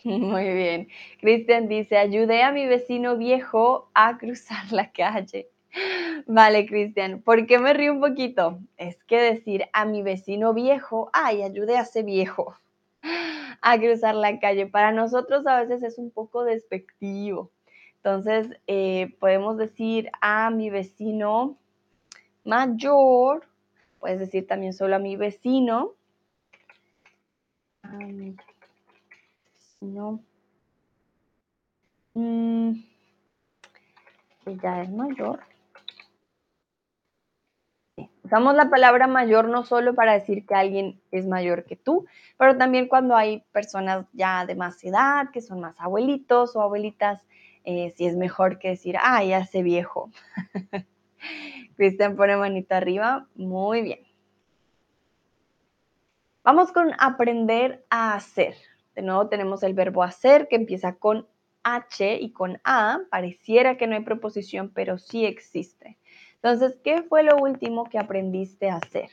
Muy 0.04 0.52
bien. 0.52 0.88
Cristian 1.20 1.68
dice, 1.68 1.98
ayudé 1.98 2.42
a 2.42 2.52
mi 2.52 2.66
vecino 2.66 3.16
viejo 3.16 3.90
a 3.94 4.18
cruzar 4.18 4.72
la 4.72 4.90
calle. 4.92 5.48
Vale, 6.26 6.66
Cristian, 6.66 7.22
¿por 7.22 7.46
qué 7.46 7.58
me 7.58 7.72
río 7.72 7.92
un 7.92 8.00
poquito? 8.00 8.58
Es 8.76 9.02
que 9.04 9.20
decir 9.20 9.64
a 9.72 9.84
mi 9.84 10.02
vecino 10.02 10.54
viejo, 10.54 11.10
ay, 11.12 11.42
ayudé 11.42 11.76
a 11.76 11.82
ese 11.82 12.02
viejo 12.02 12.56
a 13.62 13.78
cruzar 13.78 14.14
la 14.14 14.38
calle, 14.38 14.66
para 14.66 14.92
nosotros 14.92 15.46
a 15.46 15.60
veces 15.60 15.82
es 15.82 15.98
un 15.98 16.10
poco 16.10 16.44
despectivo. 16.44 17.50
Entonces, 17.96 18.48
eh, 18.66 19.16
podemos 19.18 19.58
decir 19.58 20.10
a 20.20 20.50
mi 20.50 20.70
vecino 20.70 21.58
mayor, 22.44 23.46
puedes 24.00 24.18
decir 24.18 24.46
también 24.46 24.72
solo 24.72 24.96
a 24.96 24.98
mi 24.98 25.16
vecino. 25.16 25.94
A 27.82 27.96
mi 27.96 28.36
vecino. 29.46 30.20
Ya 34.46 34.82
es 34.82 34.90
mayor. 34.90 35.40
Usamos 38.24 38.54
la 38.54 38.68
palabra 38.68 39.06
mayor 39.06 39.48
no 39.48 39.64
solo 39.64 39.94
para 39.94 40.12
decir 40.12 40.44
que 40.46 40.54
alguien 40.54 41.00
es 41.10 41.26
mayor 41.26 41.64
que 41.64 41.76
tú, 41.76 42.06
pero 42.36 42.58
también 42.58 42.88
cuando 42.88 43.16
hay 43.16 43.42
personas 43.52 44.06
ya 44.12 44.44
de 44.44 44.54
más 44.54 44.82
edad, 44.84 45.30
que 45.32 45.40
son 45.40 45.60
más 45.60 45.74
abuelitos 45.78 46.54
o 46.54 46.62
abuelitas, 46.62 47.22
eh, 47.64 47.94
si 47.96 48.06
es 48.06 48.16
mejor 48.16 48.58
que 48.58 48.68
decir, 48.68 48.96
ah, 49.00 49.24
ya 49.24 49.46
sé 49.46 49.62
viejo. 49.62 50.10
Cristian 51.76 52.16
pone 52.16 52.36
manita 52.36 52.76
arriba. 52.76 53.26
Muy 53.34 53.82
bien. 53.82 54.00
Vamos 56.44 56.72
con 56.72 56.92
aprender 56.98 57.84
a 57.90 58.14
hacer. 58.14 58.54
De 58.94 59.02
nuevo 59.02 59.28
tenemos 59.28 59.62
el 59.62 59.74
verbo 59.74 60.02
hacer 60.02 60.48
que 60.48 60.56
empieza 60.56 60.94
con 60.94 61.26
H 61.62 62.18
y 62.20 62.32
con 62.32 62.60
A. 62.64 63.00
Pareciera 63.10 63.76
que 63.76 63.86
no 63.86 63.94
hay 63.94 64.02
preposición, 64.02 64.70
pero 64.74 64.98
sí 64.98 65.24
existe. 65.26 65.98
Entonces, 66.36 66.78
¿qué 66.82 67.02
fue 67.02 67.22
lo 67.22 67.36
último 67.36 67.84
que 67.84 67.98
aprendiste 67.98 68.70
a 68.70 68.76
hacer? 68.76 69.10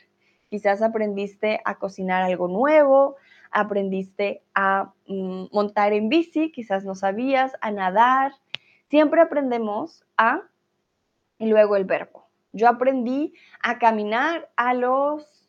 Quizás 0.48 0.80
aprendiste 0.80 1.60
a 1.64 1.78
cocinar 1.78 2.22
algo 2.22 2.48
nuevo, 2.48 3.16
aprendiste 3.50 4.42
a 4.54 4.92
mm, 5.06 5.46
montar 5.52 5.92
en 5.92 6.08
bici, 6.08 6.52
quizás 6.52 6.84
no 6.84 6.94
sabías, 6.94 7.52
a 7.60 7.70
nadar. 7.70 8.32
Siempre 8.88 9.20
aprendemos 9.20 10.04
a 10.16 10.42
y 11.38 11.46
luego 11.46 11.76
el 11.76 11.84
verbo. 11.84 12.26
Yo 12.52 12.68
aprendí 12.68 13.34
a 13.60 13.78
caminar 13.78 14.50
a 14.56 14.74
los 14.74 15.48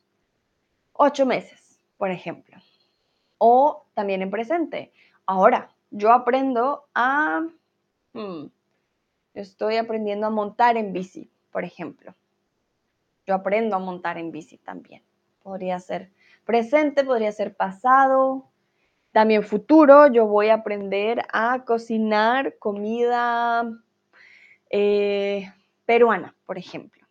ocho 0.93 1.25
meses, 1.25 1.79
por 1.97 2.11
ejemplo. 2.11 2.57
O 3.37 3.85
también 3.93 4.21
en 4.21 4.31
presente. 4.31 4.91
Ahora, 5.25 5.71
yo 5.91 6.11
aprendo 6.11 6.87
a... 6.93 7.47
Hmm, 8.13 8.47
estoy 9.33 9.77
aprendiendo 9.77 10.27
a 10.27 10.31
montar 10.31 10.77
en 10.77 10.91
bici, 10.91 11.29
por 11.51 11.63
ejemplo. 11.63 12.13
Yo 13.25 13.35
aprendo 13.35 13.75
a 13.75 13.79
montar 13.79 14.17
en 14.17 14.31
bici 14.31 14.57
también. 14.57 15.03
Podría 15.43 15.79
ser 15.79 16.11
presente, 16.45 17.03
podría 17.03 17.31
ser 17.31 17.55
pasado, 17.55 18.49
también 19.11 19.43
futuro. 19.43 20.07
Yo 20.07 20.25
voy 20.27 20.49
a 20.49 20.55
aprender 20.55 21.25
a 21.31 21.63
cocinar 21.65 22.57
comida 22.57 23.69
eh, 24.69 25.51
peruana, 25.87 26.35
por 26.45 26.59
ejemplo. 26.59 27.01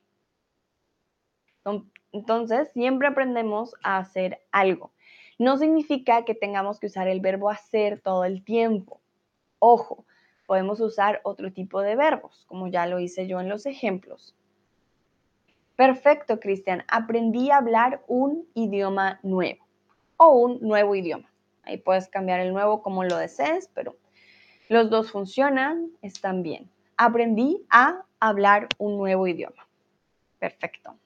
Entonces, 2.13 2.71
siempre 2.73 3.09
aprendemos 3.09 3.75
a 3.83 3.99
hacer 3.99 4.41
algo. 4.53 4.93
No 5.39 5.59
significa 5.59 6.25
que 6.25 6.35
tengamos 6.35 6.79
que 6.79 6.87
usar 6.87 7.09
el 7.09 7.21
verbo 7.21 7.51
hacer 7.51 8.01
todo 8.01 8.25
el 8.25 8.45
tiempo. 8.45 9.01
Ojo, 9.59 10.07
podemos 10.47 10.81
usar 10.81 11.21
otro 11.25 11.53
tipo 11.53 11.81
de 11.81 11.97
verbos, 11.97 12.45
como 12.47 12.69
ya 12.69 12.87
lo 12.87 13.01
hice 13.01 13.27
yo 13.27 13.41
en 13.41 13.49
los 13.49 13.67
ejemplos. 13.67 14.37
Perfecto, 15.75 16.39
Cristian. 16.39 16.85
Aprendí 16.89 17.51
a 17.51 17.59
hablar 17.59 18.03
un 18.07 18.47
idioma 18.55 19.19
nuevo 19.23 19.67
o 20.17 20.29
un 20.29 20.61
nuevo 20.61 20.95
idioma. 20.95 21.31
Ahí 21.65 21.79
puedes 21.79 22.09
cambiar 22.09 22.41
el 22.41 22.53
nuevo 22.53 22.81
como 22.81 23.05
lo 23.05 23.17
desees, 23.17 23.69
pero 23.75 23.97
los 24.69 24.89
dos 24.89 25.11
funcionan, 25.11 25.91
están 26.01 26.43
bien. 26.43 26.71
Aprendí 26.97 27.67
a 27.69 28.05
hablar 28.21 28.69
un 28.79 28.99
nuevo 28.99 29.27
idioma. 29.27 29.67
Perfecto. 30.39 30.97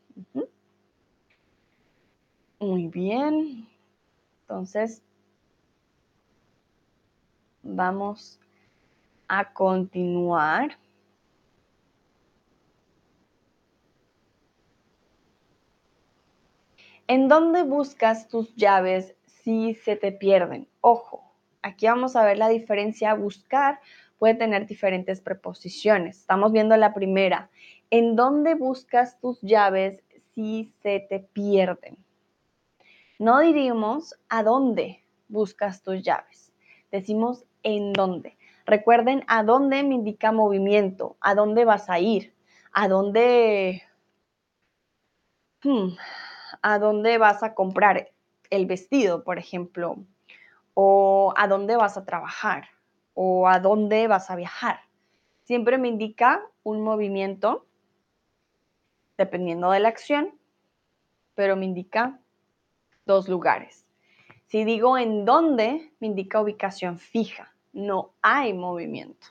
Muy 2.59 2.89
bien. 2.89 3.69
Entonces, 4.43 5.03
vamos 7.63 8.41
a 9.29 9.53
continuar. 9.53 10.79
¿En 17.07 17.29
dónde 17.29 17.63
buscas 17.63 18.29
tus 18.29 18.55
llaves 18.55 19.15
si 19.25 19.75
se 19.75 19.97
te 19.97 20.13
pierden? 20.13 20.69
Ojo, 20.81 21.33
aquí 21.63 21.87
vamos 21.87 22.15
a 22.15 22.25
ver 22.25 22.39
la 22.39 22.49
diferencia. 22.49 23.15
Buscar 23.15 23.81
puede 24.21 24.35
tener 24.35 24.67
diferentes 24.67 25.23
preposiciones. 25.23 26.19
Estamos 26.19 26.53
viendo 26.53 26.77
la 26.77 26.93
primera. 26.93 27.51
¿En 27.89 28.17
dónde 28.17 28.55
buscas 28.55 29.19
tus 29.19 29.41
llaves 29.41 30.05
si 30.35 30.75
se 30.83 31.01
te 31.09 31.21
pierden? 31.21 31.97
No 33.19 33.41
diríamos 33.41 34.15
a 34.29 34.43
dónde 34.43 35.03
buscas 35.29 35.83
tus 35.83 36.03
llaves. 36.03 36.53
Decimos 36.93 37.47
en 37.63 37.95
dónde. 37.95 38.37
Recuerden, 38.67 39.25
a 39.27 39.43
dónde 39.43 39.83
me 39.83 39.95
indica 39.95 40.33
movimiento, 40.33 41.17
a 41.23 41.35
dónde 41.35 41.65
vas 41.65 41.89
a 41.89 41.99
ir, 41.99 42.35
a 42.73 42.89
dónde, 42.89 43.83
hmm, 45.65 45.95
a 46.61 46.79
dónde 46.79 47.17
vas 47.17 47.43
a 47.43 47.55
comprar 47.55 48.11
el 48.51 48.67
vestido, 48.67 49.25
por 49.25 49.39
ejemplo, 49.39 49.97
o 50.75 51.33
a 51.39 51.49
dónde 51.49 51.77
vas 51.77 51.97
a 51.97 52.05
trabajar, 52.05 52.69
o 53.15 53.49
a 53.49 53.61
dónde 53.61 54.09
vas 54.09 54.31
a 54.31 54.37
viajar. 54.37 54.81
Siempre 55.45 55.79
me 55.79 55.89
indica 55.89 56.43
un 56.63 56.83
movimiento, 56.83 57.67
dependiendo 59.19 59.71
de 59.71 59.81
la 59.81 59.89
acción, 59.89 60.39
pero 61.35 61.57
me 61.57 61.65
indica 61.65 62.21
dos 63.07 63.29
lugares. 63.29 63.87
Si 64.47 64.65
digo 64.65 64.99
en 64.99 65.25
dónde, 65.25 65.93
me 66.01 66.07
indica 66.09 66.41
ubicación 66.41 66.99
fija, 66.99 67.55
no 67.73 68.13
hay 68.23 68.53
movimiento. 68.53 69.29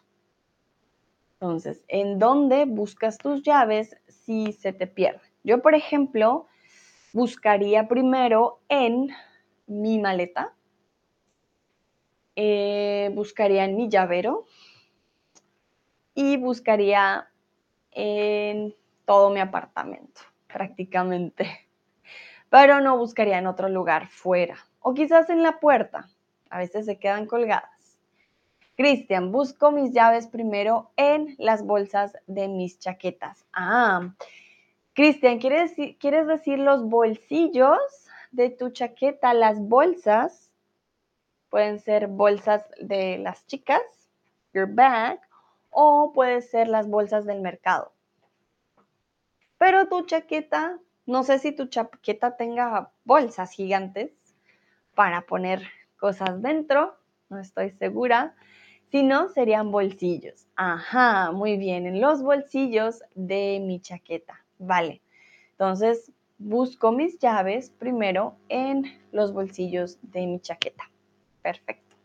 Entonces, 1.33 1.83
¿en 1.87 2.19
dónde 2.19 2.65
buscas 2.65 3.17
tus 3.17 3.43
llaves 3.43 3.95
si 4.07 4.51
se 4.53 4.73
te 4.73 4.87
pierde? 4.87 5.21
Yo, 5.43 5.61
por 5.61 5.73
ejemplo, 5.73 6.47
buscaría 7.13 7.87
primero 7.87 8.59
en 8.67 9.09
mi 9.67 9.99
maleta, 9.99 10.53
eh, 12.41 13.11
buscaría 13.13 13.65
en 13.65 13.75
mi 13.75 13.89
llavero 13.89 14.45
y 16.13 16.37
buscaría 16.37 17.29
en 17.91 18.75
todo 19.05 19.29
mi 19.29 19.39
apartamento, 19.39 20.21
prácticamente 20.47 21.69
pero 22.49 22.81
no 22.81 22.97
buscaría 22.97 23.37
en 23.37 23.47
otro 23.47 23.69
lugar 23.69 24.07
fuera 24.07 24.57
o 24.81 24.93
quizás 24.93 25.29
en 25.29 25.43
la 25.43 25.59
puerta. 25.59 26.09
A 26.49 26.57
veces 26.57 26.85
se 26.85 26.97
quedan 26.97 27.27
colgadas. 27.27 27.97
Cristian, 28.75 29.31
busco 29.31 29.71
mis 29.71 29.91
llaves 29.91 30.27
primero 30.27 30.91
en 30.95 31.35
las 31.37 31.63
bolsas 31.63 32.17
de 32.27 32.47
mis 32.47 32.79
chaquetas. 32.79 33.45
Ah, 33.53 34.15
Cristian, 34.93 35.37
¿quieres, 35.39 35.73
¿quieres 35.99 36.27
decir 36.27 36.59
los 36.59 36.89
bolsillos 36.89 37.77
de 38.31 38.49
tu 38.49 38.69
chaqueta? 38.69 39.33
Las 39.33 39.59
bolsas 39.59 40.48
pueden 41.49 41.79
ser 41.79 42.07
bolsas 42.07 42.63
de 42.79 43.17
las 43.17 43.45
chicas, 43.47 43.81
your 44.53 44.67
bag, 44.67 45.19
o 45.69 46.11
puede 46.13 46.41
ser 46.41 46.67
las 46.67 46.87
bolsas 46.87 47.25
del 47.25 47.41
mercado. 47.41 47.93
Pero 49.57 49.87
tu 49.87 50.05
chaqueta 50.05 50.79
no 51.09 51.23
sé 51.23 51.39
si 51.39 51.51
tu 51.51 51.65
chaqueta 51.65 52.37
tenga 52.37 52.91
bolsas 53.03 53.51
gigantes 53.51 54.11
para 54.93 55.21
poner 55.21 55.63
cosas 55.97 56.39
dentro, 56.39 56.99
no 57.29 57.39
estoy 57.39 57.71
segura. 57.71 58.35
Si 58.91 59.01
no, 59.01 59.29
serían 59.29 59.71
bolsillos. 59.71 60.45
Ajá, 60.55 61.31
muy 61.31 61.57
bien, 61.57 61.87
en 61.87 61.99
los 61.99 62.21
bolsillos 62.21 63.01
de 63.15 63.59
mi 63.59 63.79
chaqueta. 63.81 64.45
Vale. 64.59 65.01
Entonces, 65.53 66.11
busco 66.37 66.91
mis 66.91 67.17
llaves 67.17 67.71
primero 67.71 68.35
en 68.47 68.83
los 69.11 69.33
bolsillos 69.33 69.97
de 70.03 70.27
mi 70.27 70.39
chaqueta. 70.39 70.88
Perfecto. 71.41 71.95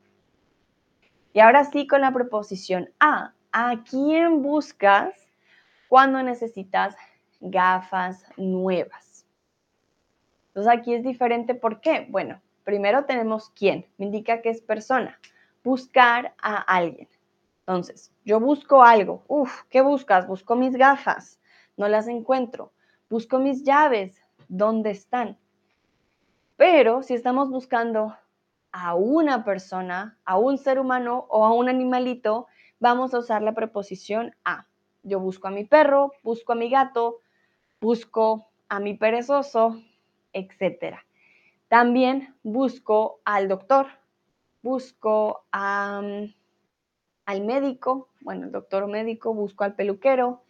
Y 1.32 1.40
ahora 1.40 1.64
sí 1.64 1.86
con 1.86 2.00
la 2.00 2.12
preposición 2.12 2.90
a. 3.00 3.32
¿A 3.52 3.84
quién 3.84 4.42
buscas 4.42 5.14
cuando 5.88 6.22
necesitas 6.22 6.96
gafas 7.44 8.24
nuevas. 8.36 9.26
Entonces 10.48 10.72
aquí 10.72 10.94
es 10.94 11.04
diferente, 11.04 11.54
¿por 11.54 11.80
qué? 11.80 12.06
Bueno, 12.08 12.40
primero 12.64 13.04
tenemos 13.04 13.50
quién, 13.50 13.86
me 13.98 14.06
indica 14.06 14.40
que 14.40 14.50
es 14.50 14.62
persona, 14.62 15.18
buscar 15.62 16.34
a 16.40 16.56
alguien. 16.56 17.08
Entonces, 17.60 18.12
yo 18.24 18.40
busco 18.40 18.82
algo, 18.82 19.24
uf, 19.26 19.62
¿qué 19.70 19.82
buscas? 19.82 20.26
Busco 20.26 20.54
mis 20.56 20.76
gafas, 20.76 21.40
no 21.76 21.88
las 21.88 22.08
encuentro. 22.08 22.72
Busco 23.10 23.38
mis 23.38 23.64
llaves, 23.64 24.20
¿dónde 24.48 24.90
están? 24.90 25.38
Pero 26.56 27.02
si 27.02 27.14
estamos 27.14 27.50
buscando 27.50 28.16
a 28.76 28.96
una 28.96 29.44
persona, 29.44 30.18
a 30.24 30.36
un 30.36 30.58
ser 30.58 30.80
humano 30.80 31.26
o 31.28 31.46
a 31.46 31.52
un 31.52 31.68
animalito, 31.68 32.48
vamos 32.80 33.14
a 33.14 33.20
usar 33.20 33.40
la 33.40 33.54
preposición 33.54 34.34
a. 34.44 34.66
Yo 35.04 35.20
busco 35.20 35.46
a 35.46 35.52
mi 35.52 35.64
perro, 35.64 36.10
busco 36.24 36.52
a 36.52 36.56
mi 36.56 36.68
gato, 36.68 37.20
busco 37.80 38.48
a 38.68 38.80
mi 38.80 38.94
perezoso, 38.94 39.80
etc. 40.32 40.96
También 41.68 42.34
busco 42.42 43.20
al 43.24 43.46
doctor, 43.46 43.86
busco 44.60 45.44
al 45.52 46.34
médico, 47.28 48.08
bueno, 48.22 48.46
el 48.46 48.50
doctor 48.50 48.88
médico, 48.88 49.34
busco 49.34 49.62
al 49.62 49.76
peluquero. 49.76 50.42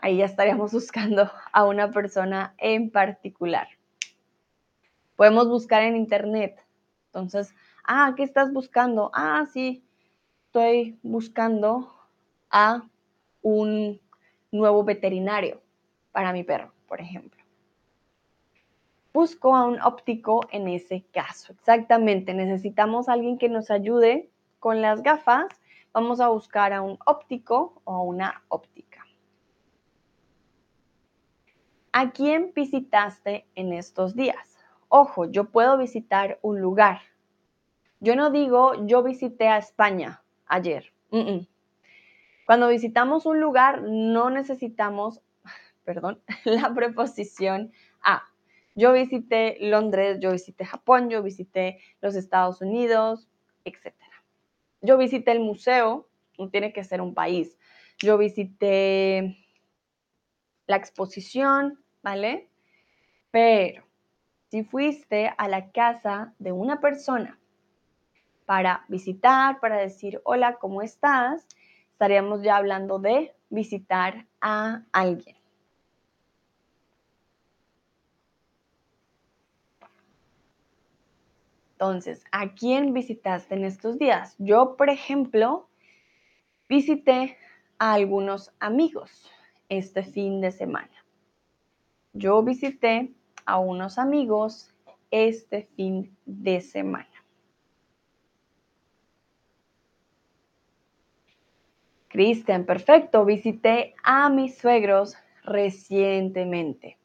Ahí 0.00 0.16
ya 0.16 0.24
estaríamos 0.24 0.72
buscando 0.72 1.30
a 1.52 1.64
una 1.64 1.92
persona 1.92 2.56
en 2.58 2.90
particular. 2.90 3.68
Podemos 5.14 5.46
buscar 5.46 5.84
en 5.84 5.94
internet. 5.94 6.63
Entonces, 7.14 7.54
ah, 7.84 8.12
¿qué 8.16 8.24
estás 8.24 8.52
buscando? 8.52 9.12
Ah, 9.14 9.46
sí, 9.52 9.84
estoy 10.46 10.98
buscando 11.04 11.94
a 12.50 12.82
un 13.40 14.00
nuevo 14.50 14.82
veterinario 14.82 15.62
para 16.10 16.32
mi 16.32 16.42
perro, 16.42 16.72
por 16.88 17.00
ejemplo. 17.00 17.40
Busco 19.12 19.54
a 19.54 19.64
un 19.64 19.80
óptico 19.80 20.40
en 20.50 20.66
ese 20.66 21.04
caso. 21.12 21.52
Exactamente, 21.52 22.34
necesitamos 22.34 23.08
a 23.08 23.12
alguien 23.12 23.38
que 23.38 23.48
nos 23.48 23.70
ayude 23.70 24.28
con 24.58 24.82
las 24.82 25.04
gafas. 25.04 25.46
Vamos 25.92 26.18
a 26.18 26.28
buscar 26.30 26.72
a 26.72 26.82
un 26.82 26.98
óptico 27.06 27.80
o 27.84 27.94
a 27.94 28.02
una 28.02 28.42
óptica. 28.48 29.06
¿A 31.92 32.10
quién 32.10 32.50
visitaste 32.56 33.46
en 33.54 33.72
estos 33.72 34.16
días? 34.16 34.53
Ojo, 34.96 35.24
yo 35.24 35.50
puedo 35.50 35.76
visitar 35.76 36.38
un 36.40 36.60
lugar. 36.60 37.00
Yo 37.98 38.14
no 38.14 38.30
digo 38.30 38.86
yo 38.86 39.02
visité 39.02 39.48
a 39.48 39.58
España 39.58 40.22
ayer. 40.46 40.92
Cuando 42.46 42.68
visitamos 42.68 43.26
un 43.26 43.40
lugar 43.40 43.82
no 43.82 44.30
necesitamos 44.30 45.20
perdón, 45.84 46.22
la 46.44 46.72
preposición 46.72 47.72
a. 48.02 48.22
Yo 48.76 48.92
visité 48.92 49.56
Londres, 49.58 50.18
yo 50.20 50.30
visité 50.30 50.64
Japón, 50.64 51.10
yo 51.10 51.24
visité 51.24 51.80
los 52.00 52.14
Estados 52.14 52.60
Unidos, 52.60 53.28
etc. 53.64 53.96
yo 54.80 54.96
visité 54.96 55.32
el 55.32 55.40
museo, 55.40 56.08
no 56.38 56.50
tiene 56.50 56.72
que 56.72 56.84
ser 56.84 57.00
un 57.00 57.14
país. 57.14 57.58
Yo 57.98 58.16
visité 58.16 59.44
la 60.68 60.76
exposición, 60.76 61.82
¿vale? 62.00 62.48
Pero 63.32 63.82
si 64.54 64.62
fuiste 64.62 65.34
a 65.36 65.48
la 65.48 65.72
casa 65.72 66.32
de 66.38 66.52
una 66.52 66.80
persona 66.80 67.40
para 68.46 68.84
visitar, 68.86 69.58
para 69.58 69.78
decir, 69.78 70.20
hola, 70.22 70.58
¿cómo 70.60 70.80
estás? 70.80 71.44
Estaríamos 71.90 72.40
ya 72.40 72.58
hablando 72.58 73.00
de 73.00 73.34
visitar 73.50 74.28
a 74.40 74.84
alguien. 74.92 75.34
Entonces, 81.72 82.22
¿a 82.30 82.54
quién 82.54 82.92
visitaste 82.92 83.56
en 83.56 83.64
estos 83.64 83.98
días? 83.98 84.36
Yo, 84.38 84.76
por 84.76 84.88
ejemplo, 84.88 85.68
visité 86.68 87.36
a 87.80 87.94
algunos 87.94 88.52
amigos 88.60 89.28
este 89.68 90.04
fin 90.04 90.40
de 90.40 90.52
semana. 90.52 90.94
Yo 92.12 92.40
visité 92.44 93.12
a 93.46 93.58
unos 93.58 93.98
amigos 93.98 94.72
este 95.10 95.68
fin 95.76 96.16
de 96.26 96.60
semana. 96.60 97.08
Cristian, 102.08 102.64
perfecto. 102.64 103.24
Visité 103.24 103.94
a 104.04 104.28
mis 104.28 104.56
suegros 104.56 105.16
recientemente. 105.42 106.96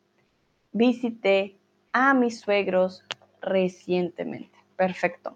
Visité 0.71 1.57
a 1.91 2.13
mis 2.13 2.39
suegros 2.39 3.03
recientemente. 3.41 4.55
Perfecto. 4.75 5.35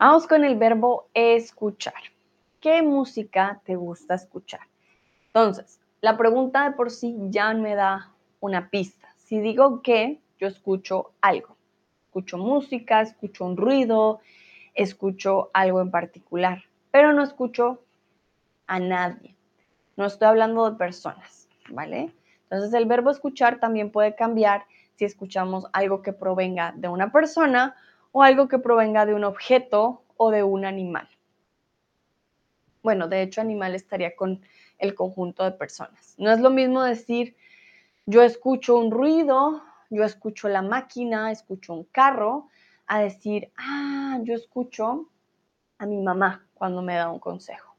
Vamos 0.00 0.26
con 0.26 0.46
el 0.46 0.56
verbo 0.56 1.10
escuchar. 1.12 1.92
¿Qué 2.58 2.80
música 2.80 3.60
te 3.66 3.76
gusta 3.76 4.14
escuchar? 4.14 4.62
Entonces, 5.26 5.78
la 6.00 6.16
pregunta 6.16 6.64
de 6.64 6.74
por 6.74 6.90
sí 6.90 7.14
ya 7.28 7.52
me 7.52 7.74
da 7.74 8.10
una 8.40 8.70
pista. 8.70 9.14
Si 9.18 9.40
digo 9.40 9.82
que, 9.82 10.18
yo 10.38 10.48
escucho 10.48 11.10
algo. 11.20 11.54
Escucho 12.06 12.38
música, 12.38 13.02
escucho 13.02 13.44
un 13.44 13.58
ruido, 13.58 14.20
escucho 14.72 15.50
algo 15.52 15.82
en 15.82 15.90
particular, 15.90 16.62
pero 16.90 17.12
no 17.12 17.22
escucho 17.22 17.82
a 18.68 18.78
nadie. 18.80 19.36
No 19.98 20.06
estoy 20.06 20.28
hablando 20.28 20.70
de 20.70 20.78
personas, 20.78 21.46
¿vale? 21.68 22.10
Entonces 22.44 22.72
el 22.72 22.86
verbo 22.86 23.10
escuchar 23.10 23.60
también 23.60 23.90
puede 23.90 24.14
cambiar 24.14 24.64
si 24.94 25.04
escuchamos 25.04 25.66
algo 25.74 26.00
que 26.00 26.14
provenga 26.14 26.72
de 26.74 26.88
una 26.88 27.12
persona 27.12 27.76
o 28.12 28.22
algo 28.22 28.48
que 28.48 28.58
provenga 28.58 29.06
de 29.06 29.14
un 29.14 29.24
objeto 29.24 30.02
o 30.16 30.30
de 30.30 30.42
un 30.42 30.64
animal. 30.64 31.08
Bueno, 32.82 33.08
de 33.08 33.22
hecho 33.22 33.40
animal 33.40 33.74
estaría 33.74 34.16
con 34.16 34.40
el 34.78 34.94
conjunto 34.94 35.44
de 35.44 35.52
personas. 35.52 36.14
No 36.18 36.30
es 36.30 36.40
lo 36.40 36.50
mismo 36.50 36.82
decir 36.82 37.36
yo 38.06 38.22
escucho 38.22 38.76
un 38.76 38.90
ruido, 38.90 39.62
yo 39.88 40.04
escucho 40.04 40.48
la 40.48 40.62
máquina, 40.62 41.30
escucho 41.30 41.74
un 41.74 41.84
carro, 41.84 42.48
a 42.86 43.00
decir, 43.00 43.52
ah, 43.56 44.18
yo 44.24 44.34
escucho 44.34 45.08
a 45.78 45.86
mi 45.86 46.00
mamá 46.02 46.44
cuando 46.54 46.82
me 46.82 46.96
da 46.96 47.08
un 47.08 47.20
consejo. 47.20 47.76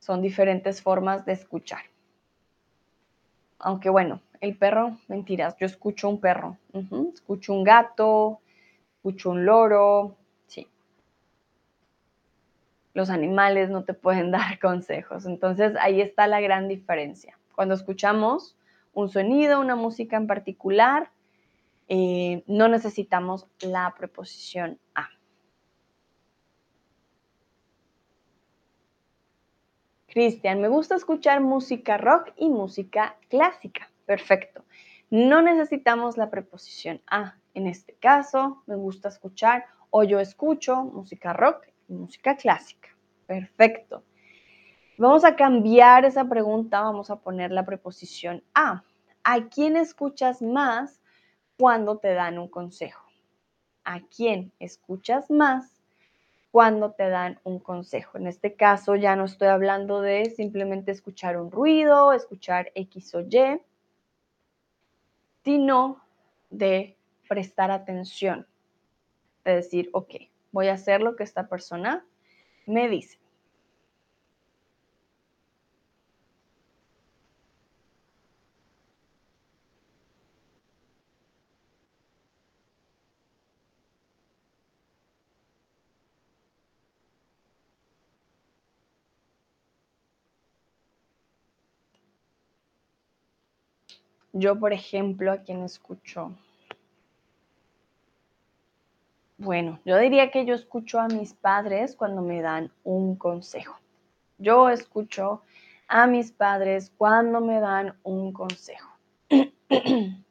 Son 0.00 0.20
diferentes 0.20 0.82
formas 0.82 1.24
de 1.24 1.32
escuchar. 1.32 1.84
Aunque 3.58 3.88
bueno, 3.88 4.20
el 4.40 4.56
perro, 4.56 4.98
mentiras, 5.08 5.56
yo 5.58 5.66
escucho 5.66 6.08
un 6.08 6.20
perro, 6.20 6.56
escucho 7.14 7.52
un 7.52 7.64
gato, 7.64 8.40
escucho 8.96 9.30
un 9.30 9.44
loro, 9.44 10.16
sí. 10.46 10.68
Los 12.94 13.10
animales 13.10 13.70
no 13.70 13.84
te 13.84 13.94
pueden 13.94 14.30
dar 14.32 14.58
consejos, 14.58 15.26
entonces 15.26 15.74
ahí 15.80 16.00
está 16.00 16.26
la 16.26 16.40
gran 16.40 16.68
diferencia. 16.68 17.38
Cuando 17.54 17.74
escuchamos 17.74 18.56
un 18.92 19.08
sonido, 19.08 19.60
una 19.60 19.76
música 19.76 20.16
en 20.16 20.26
particular, 20.26 21.10
eh, 21.88 22.42
no 22.46 22.68
necesitamos 22.68 23.46
la 23.60 23.94
preposición 23.96 24.78
a. 24.94 25.08
Cristian, 30.08 30.62
me 30.62 30.68
gusta 30.68 30.94
escuchar 30.94 31.42
música 31.42 31.98
rock 31.98 32.32
y 32.36 32.48
música 32.48 33.16
clásica. 33.28 33.90
Perfecto. 34.06 34.64
No 35.10 35.42
necesitamos 35.42 36.16
la 36.16 36.30
preposición 36.30 37.02
a. 37.06 37.36
En 37.54 37.66
este 37.66 37.94
caso, 37.94 38.62
me 38.66 38.76
gusta 38.76 39.08
escuchar 39.08 39.66
o 39.90 40.04
yo 40.04 40.20
escucho 40.20 40.84
música 40.84 41.32
rock 41.32 41.66
y 41.88 41.94
música 41.94 42.36
clásica. 42.36 42.88
Perfecto. 43.26 44.04
Vamos 44.98 45.24
a 45.24 45.36
cambiar 45.36 46.04
esa 46.04 46.28
pregunta, 46.28 46.80
vamos 46.80 47.10
a 47.10 47.16
poner 47.16 47.50
la 47.50 47.66
preposición 47.66 48.42
a. 48.54 48.82
¿A 49.24 49.48
quién 49.48 49.76
escuchas 49.76 50.40
más 50.40 51.00
cuando 51.58 51.98
te 51.98 52.14
dan 52.14 52.38
un 52.38 52.48
consejo? 52.48 53.04
¿A 53.84 54.00
quién 54.00 54.52
escuchas 54.58 55.30
más 55.30 55.76
cuando 56.56 56.92
te 56.92 57.10
dan 57.10 57.38
un 57.44 57.58
consejo. 57.58 58.16
En 58.16 58.26
este 58.26 58.54
caso 58.54 58.96
ya 58.96 59.14
no 59.14 59.26
estoy 59.26 59.48
hablando 59.48 60.00
de 60.00 60.30
simplemente 60.30 60.90
escuchar 60.90 61.36
un 61.36 61.50
ruido, 61.50 62.14
escuchar 62.14 62.72
X 62.74 63.14
o 63.14 63.20
Y, 63.20 63.60
sino 65.46 66.02
de 66.50 66.96
prestar 67.28 67.70
atención, 67.70 68.48
de 69.44 69.54
decir, 69.54 69.90
ok, 69.92 70.14
voy 70.50 70.66
a 70.66 70.72
hacer 70.72 71.02
lo 71.02 71.14
que 71.14 71.22
esta 71.22 71.48
persona 71.48 72.04
me 72.66 72.88
dice. 72.88 73.20
Yo, 94.38 94.58
por 94.60 94.74
ejemplo, 94.74 95.32
a 95.32 95.38
quien 95.38 95.62
escucho. 95.62 96.30
Bueno, 99.38 99.80
yo 99.86 99.96
diría 99.96 100.30
que 100.30 100.44
yo 100.44 100.54
escucho 100.54 101.00
a 101.00 101.08
mis 101.08 101.32
padres 101.32 101.96
cuando 101.96 102.20
me 102.20 102.42
dan 102.42 102.70
un 102.84 103.16
consejo. 103.16 103.78
Yo 104.36 104.68
escucho 104.68 105.40
a 105.88 106.06
mis 106.06 106.32
padres 106.32 106.92
cuando 106.98 107.40
me 107.40 107.60
dan 107.60 107.96
un 108.02 108.34
consejo. 108.34 108.90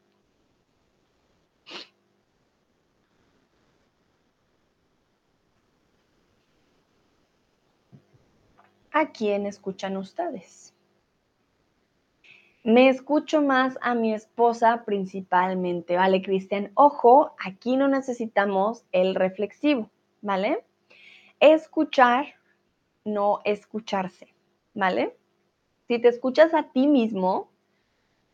¿A 8.92 9.12
quién 9.12 9.48
escuchan 9.48 9.98
ustedes? 9.98 10.75
Me 12.66 12.90
escucho 12.90 13.44
más 13.44 13.78
a 13.80 13.94
mi 13.94 14.12
esposa 14.12 14.86
principalmente, 14.88 15.98
¿vale, 15.98 16.24
Cristian? 16.24 16.72
Ojo, 16.74 17.36
aquí 17.38 17.78
no 17.78 17.88
necesitamos 17.88 18.84
el 18.92 19.14
reflexivo, 19.14 19.92
¿vale? 20.24 20.66
Escuchar, 21.40 22.26
no 23.04 23.42
escucharse, 23.46 24.34
¿vale? 24.74 25.16
Si 25.88 26.00
te 26.00 26.08
escuchas 26.08 26.56
a 26.56 26.64
ti 26.64 26.88
mismo, 26.88 27.52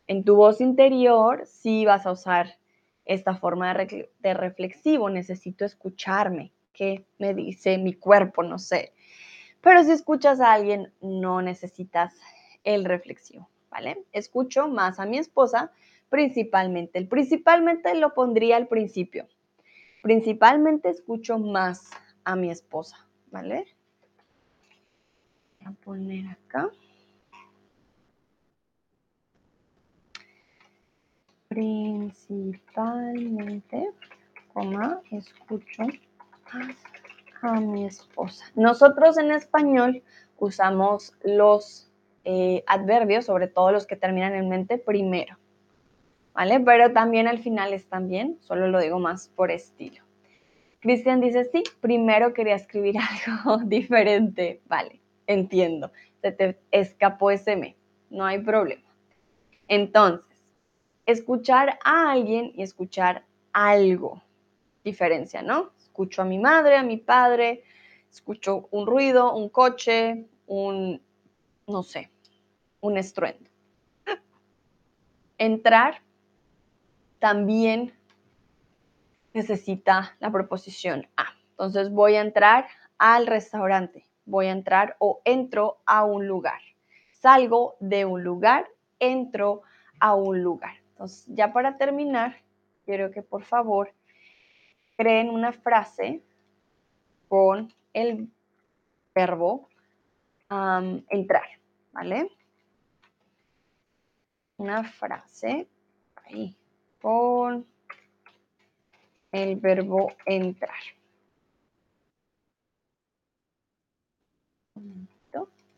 en 0.06 0.24
tu 0.24 0.34
voz 0.34 0.62
interior, 0.62 1.44
sí 1.44 1.84
vas 1.84 2.06
a 2.06 2.12
usar 2.12 2.56
esta 3.04 3.36
forma 3.36 3.74
de, 3.74 4.10
de 4.18 4.32
reflexivo. 4.32 5.10
Necesito 5.10 5.66
escucharme. 5.66 6.52
¿Qué 6.72 7.04
me 7.18 7.34
dice 7.34 7.76
mi 7.76 7.92
cuerpo? 7.92 8.42
No 8.42 8.58
sé. 8.58 8.94
Pero 9.60 9.84
si 9.84 9.90
escuchas 9.90 10.40
a 10.40 10.54
alguien, 10.54 10.90
no 11.02 11.42
necesitas 11.42 12.14
el 12.64 12.86
reflexivo. 12.86 13.51
¿Vale? 13.72 14.04
Escucho 14.12 14.68
más 14.68 15.00
a 15.00 15.06
mi 15.06 15.18
esposa 15.18 15.72
principalmente. 16.10 16.98
El 16.98 17.08
principalmente 17.08 17.94
lo 17.94 18.12
pondría 18.14 18.56
al 18.56 18.68
principio. 18.68 19.26
Principalmente 20.02 20.90
escucho 20.90 21.38
más 21.38 21.90
a 22.24 22.36
mi 22.36 22.50
esposa, 22.50 23.08
¿vale? 23.30 23.66
Voy 25.60 25.72
a 25.72 25.74
poner 25.84 26.26
acá. 26.28 26.70
Principalmente, 31.48 33.88
coma, 34.52 35.00
escucho 35.10 35.82
a 37.42 37.60
mi 37.60 37.84
esposa. 37.86 38.44
Nosotros 38.54 39.18
en 39.18 39.32
español 39.32 40.02
usamos 40.38 41.14
los 41.22 41.91
eh, 42.24 42.62
adverbios, 42.66 43.24
sobre 43.24 43.48
todo 43.48 43.72
los 43.72 43.86
que 43.86 43.96
terminan 43.96 44.34
en 44.34 44.48
mente, 44.48 44.78
primero. 44.78 45.38
¿Vale? 46.34 46.60
Pero 46.60 46.92
también 46.92 47.28
al 47.28 47.38
final 47.38 47.72
están 47.72 48.08
bien, 48.08 48.38
solo 48.40 48.68
lo 48.68 48.80
digo 48.80 48.98
más 48.98 49.28
por 49.28 49.50
estilo. 49.50 50.02
Cristian 50.80 51.20
dice, 51.20 51.44
sí, 51.44 51.62
primero 51.80 52.32
quería 52.34 52.56
escribir 52.56 52.96
algo 53.36 53.58
diferente. 53.64 54.60
Vale, 54.66 55.00
entiendo. 55.26 55.92
Se 56.20 56.32
te 56.32 56.58
escapó 56.70 57.30
ese 57.30 57.56
me. 57.56 57.76
No 58.10 58.24
hay 58.24 58.40
problema. 58.40 58.82
Entonces, 59.68 60.26
escuchar 61.06 61.78
a 61.84 62.10
alguien 62.12 62.52
y 62.54 62.62
escuchar 62.62 63.24
algo. 63.52 64.22
Diferencia, 64.84 65.42
¿no? 65.42 65.70
Escucho 65.78 66.22
a 66.22 66.24
mi 66.24 66.38
madre, 66.38 66.76
a 66.76 66.82
mi 66.82 66.96
padre, 66.96 67.62
escucho 68.10 68.68
un 68.70 68.86
ruido, 68.86 69.34
un 69.34 69.48
coche, 69.48 70.26
un, 70.46 71.00
no 71.72 71.82
sé, 71.82 72.10
un 72.80 72.98
estruendo. 72.98 73.50
Entrar 75.38 76.02
también 77.18 77.92
necesita 79.32 80.16
la 80.20 80.30
proposición 80.30 81.08
a. 81.16 81.32
Entonces 81.50 81.90
voy 81.90 82.16
a 82.16 82.20
entrar 82.20 82.68
al 82.98 83.26
restaurante, 83.26 84.06
voy 84.24 84.46
a 84.46 84.52
entrar 84.52 84.96
o 84.98 85.20
entro 85.24 85.78
a 85.86 86.04
un 86.04 86.26
lugar. 86.26 86.60
Salgo 87.10 87.76
de 87.80 88.04
un 88.04 88.22
lugar, 88.22 88.68
entro 88.98 89.62
a 89.98 90.14
un 90.14 90.42
lugar. 90.42 90.74
Entonces, 90.90 91.26
ya 91.28 91.52
para 91.52 91.76
terminar, 91.76 92.36
quiero 92.84 93.10
que 93.10 93.22
por 93.22 93.44
favor 93.44 93.92
creen 94.96 95.30
una 95.30 95.52
frase 95.52 96.22
con 97.28 97.72
el 97.92 98.28
verbo 99.14 99.68
entrar, 101.08 101.46
¿vale? 101.92 102.30
Una 104.56 104.84
frase 104.84 105.68
ahí 106.24 106.56
con 107.00 107.66
el 109.32 109.56
verbo 109.56 110.12
entrar. 110.26 110.70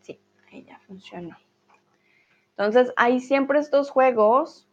Sí, 0.02 0.20
ahí 0.50 0.64
ya 0.64 0.78
funcionó. 0.80 1.36
Entonces, 2.50 2.92
hay 2.96 3.20
siempre 3.20 3.58
estos 3.58 3.90
juegos, 3.90 4.68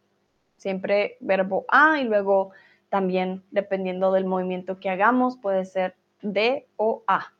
siempre 0.56 1.16
verbo 1.20 1.64
a 1.68 2.00
y 2.00 2.04
luego 2.04 2.52
también 2.90 3.42
dependiendo 3.50 4.12
del 4.12 4.26
movimiento 4.26 4.78
que 4.78 4.90
hagamos, 4.90 5.36
puede 5.38 5.64
ser 5.64 5.96
de 6.20 6.68
o 6.76 7.02
a. 7.06 7.32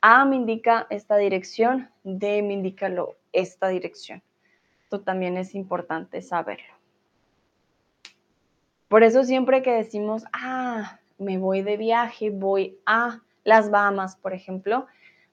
A 0.00 0.24
me 0.24 0.36
indica 0.36 0.86
esta 0.90 1.16
dirección, 1.16 1.90
D 2.02 2.42
me 2.42 2.54
indica 2.54 2.88
lo, 2.88 3.17
esta 3.32 3.68
dirección. 3.68 4.22
Esto 4.82 5.00
también 5.00 5.36
es 5.36 5.54
importante 5.54 6.22
saberlo. 6.22 6.74
Por 8.88 9.02
eso 9.02 9.24
siempre 9.24 9.62
que 9.62 9.72
decimos, 9.72 10.24
ah, 10.32 10.98
me 11.18 11.36
voy 11.36 11.62
de 11.62 11.76
viaje, 11.76 12.30
voy 12.30 12.78
a 12.86 13.20
las 13.44 13.70
Bahamas, 13.70 14.16
por 14.16 14.32
ejemplo, 14.32 14.86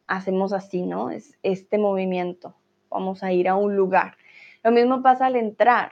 hacemos 0.08 0.54
así, 0.54 0.82
¿no? 0.82 1.10
Es 1.10 1.38
este 1.44 1.78
movimiento. 1.78 2.56
Vamos 2.90 3.24
a 3.24 3.32
ir 3.32 3.48
a 3.48 3.56
un 3.56 3.76
lugar. 3.76 4.18
Lo 4.64 4.72
mismo 4.72 5.02
pasa 5.02 5.28
al 5.28 5.36
entrar. 5.36 5.92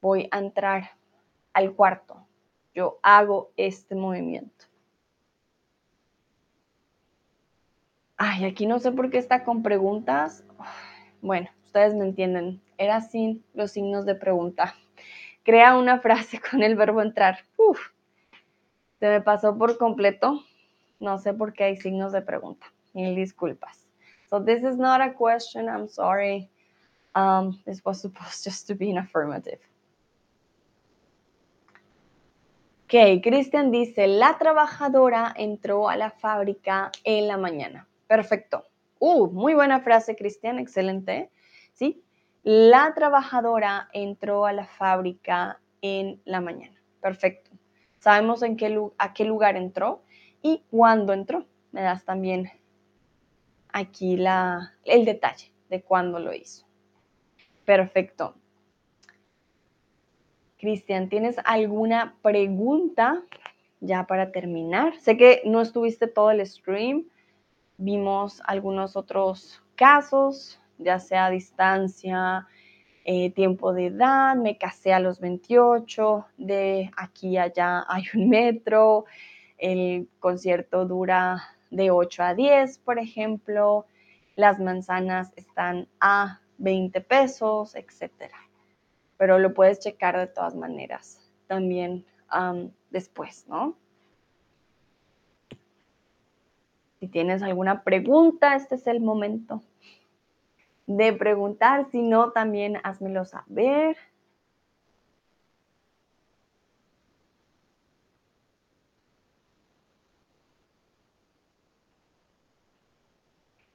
Voy 0.00 0.28
a 0.30 0.38
entrar 0.38 0.90
al 1.52 1.74
cuarto. 1.74 2.26
Yo 2.74 2.98
hago 3.02 3.52
este 3.56 3.94
movimiento. 3.94 4.66
Ay, 8.16 8.44
aquí 8.44 8.66
no 8.66 8.78
sé 8.78 8.92
por 8.92 9.10
qué 9.10 9.18
está 9.18 9.44
con 9.44 9.62
preguntas. 9.62 10.45
Bueno, 11.20 11.48
ustedes 11.64 11.94
me 11.94 12.04
entienden. 12.04 12.60
Era 12.78 13.00
sin 13.00 13.44
los 13.54 13.72
signos 13.72 14.06
de 14.06 14.14
pregunta 14.14 14.74
crea 15.46 15.76
una 15.76 16.00
frase 16.00 16.40
con 16.50 16.62
el 16.62 16.74
verbo 16.74 17.00
entrar. 17.00 17.38
Se 18.98 19.08
me 19.08 19.20
pasó 19.22 19.56
por 19.56 19.78
completo. 19.78 20.42
No 20.98 21.18
sé 21.18 21.32
por 21.32 21.52
qué 21.52 21.64
hay 21.64 21.76
signos 21.76 22.12
de 22.12 22.20
pregunta. 22.20 22.66
Mil 22.92 23.14
disculpas. 23.14 23.86
So 24.28 24.42
this 24.42 24.64
is 24.64 24.76
not 24.76 25.00
a 25.00 25.14
question. 25.14 25.68
I'm 25.68 25.88
sorry. 25.88 26.50
Um, 27.14 27.62
this 27.64 27.82
was 27.84 28.00
supposed 28.00 28.44
just 28.44 28.66
to 28.66 28.74
be 28.74 28.90
an 28.90 28.98
affirmative. 28.98 29.60
Ok, 32.86 33.20
Cristian 33.22 33.72
dice, 33.72 34.06
la 34.06 34.38
trabajadora 34.38 35.34
entró 35.36 35.88
a 35.88 35.96
la 35.96 36.10
fábrica 36.10 36.92
en 37.02 37.26
la 37.26 37.36
mañana. 37.36 37.88
Perfecto. 38.06 38.64
Uh, 39.08 39.28
muy 39.28 39.54
buena 39.54 39.78
frase, 39.82 40.16
Cristian, 40.16 40.58
excelente. 40.58 41.30
¿Sí? 41.74 42.02
La 42.42 42.92
trabajadora 42.92 43.88
entró 43.92 44.46
a 44.46 44.52
la 44.52 44.66
fábrica 44.66 45.60
en 45.80 46.20
la 46.24 46.40
mañana. 46.40 46.76
Perfecto. 47.00 47.52
Sabemos 48.00 48.42
en 48.42 48.56
qué, 48.56 48.76
a 48.98 49.14
qué 49.14 49.24
lugar 49.24 49.54
entró 49.54 50.02
y 50.42 50.64
cuándo 50.72 51.12
entró. 51.12 51.46
Me 51.70 51.82
das 51.82 52.04
también 52.04 52.50
aquí 53.68 54.18
el 54.84 55.04
detalle 55.04 55.52
de 55.70 55.82
cuándo 55.82 56.18
lo 56.18 56.34
hizo. 56.34 56.66
Perfecto. 57.64 58.34
Cristian, 60.58 61.08
¿tienes 61.08 61.36
alguna 61.44 62.16
pregunta 62.22 63.22
ya 63.78 64.04
para 64.08 64.32
terminar? 64.32 64.98
Sé 64.98 65.16
que 65.16 65.42
no 65.44 65.60
estuviste 65.60 66.08
todo 66.08 66.32
el 66.32 66.44
stream, 66.44 67.06
vimos 67.78 68.42
algunos 68.46 68.96
otros 68.96 69.62
casos, 69.74 70.60
ya 70.78 70.98
sea 70.98 71.30
distancia, 71.30 72.46
eh, 73.04 73.30
tiempo 73.30 73.72
de 73.72 73.86
edad, 73.86 74.34
me 74.36 74.58
casé 74.58 74.92
a 74.92 75.00
los 75.00 75.20
28, 75.20 76.26
de 76.38 76.90
aquí 76.96 77.36
a 77.36 77.44
allá 77.44 77.84
hay 77.88 78.04
un 78.14 78.28
metro, 78.28 79.04
el 79.58 80.08
concierto 80.18 80.86
dura 80.86 81.42
de 81.70 81.90
8 81.90 82.22
a 82.22 82.34
10, 82.34 82.78
por 82.78 82.98
ejemplo, 82.98 83.86
las 84.34 84.58
manzanas 84.58 85.32
están 85.36 85.88
a 86.00 86.40
20 86.58 87.00
pesos, 87.00 87.74
etc. 87.74 88.12
Pero 89.16 89.38
lo 89.38 89.54
puedes 89.54 89.78
checar 89.80 90.18
de 90.18 90.26
todas 90.26 90.54
maneras 90.54 91.20
también 91.46 92.04
después, 92.90 93.46
¿no? 93.48 93.76
Si 97.00 97.08
tienes 97.08 97.42
alguna 97.42 97.82
pregunta, 97.82 98.54
este 98.56 98.76
es 98.76 98.86
el 98.86 99.00
momento 99.00 99.62
de 100.86 101.12
preguntar, 101.12 101.86
si 101.90 102.02
no, 102.02 102.30
también 102.30 102.78
házmelo 102.84 103.24
saber. 103.24 103.96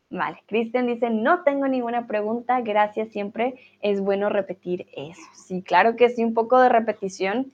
Vale, 0.10 0.44
Cristian 0.46 0.88
dice, 0.88 1.10
no 1.10 1.44
tengo 1.44 1.68
ninguna 1.70 2.06
pregunta, 2.06 2.60
gracias, 2.60 3.10
siempre 3.10 3.56
es 3.82 4.02
bueno 4.02 4.28
repetir 4.28 4.88
eso. 4.94 5.22
Sí, 5.34 5.62
claro 5.62 5.96
que 5.96 6.10
sí, 6.10 6.24
un 6.24 6.34
poco 6.34 6.60
de 6.60 6.68
repetición 6.68 7.54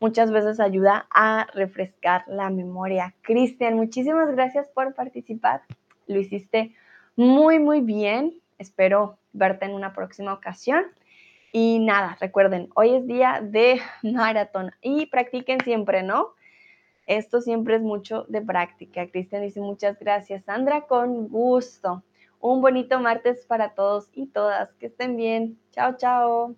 muchas 0.00 0.30
veces 0.30 0.60
ayuda 0.60 1.06
a 1.10 1.46
refrescar 1.54 2.24
la 2.26 2.50
memoria. 2.50 3.14
Cristian, 3.22 3.74
muchísimas 3.74 4.30
gracias 4.32 4.68
por 4.68 4.94
participar, 4.94 5.62
lo 6.06 6.20
hiciste 6.20 6.74
muy, 7.16 7.58
muy 7.58 7.80
bien. 7.80 8.34
Espero 8.58 9.18
verte 9.32 9.66
en 9.66 9.72
una 9.72 9.92
próxima 9.92 10.32
ocasión. 10.32 10.84
Y 11.52 11.78
nada, 11.78 12.16
recuerden, 12.20 12.68
hoy 12.74 12.94
es 12.94 13.06
día 13.06 13.40
de 13.42 13.80
maratón 14.02 14.72
y 14.82 15.06
practiquen 15.06 15.60
siempre, 15.60 16.02
¿no? 16.02 16.34
Esto 17.06 17.40
siempre 17.40 17.76
es 17.76 17.82
mucho 17.82 18.24
de 18.28 18.42
práctica. 18.42 19.06
Cristian 19.08 19.42
dice 19.42 19.60
muchas 19.60 19.98
gracias. 19.98 20.44
Sandra, 20.44 20.82
con 20.82 21.28
gusto. 21.28 22.02
Un 22.40 22.60
bonito 22.60 23.00
martes 23.00 23.46
para 23.46 23.74
todos 23.74 24.10
y 24.12 24.26
todas. 24.26 24.72
Que 24.74 24.86
estén 24.86 25.16
bien. 25.16 25.58
Chao, 25.70 25.96
chao. 25.96 26.56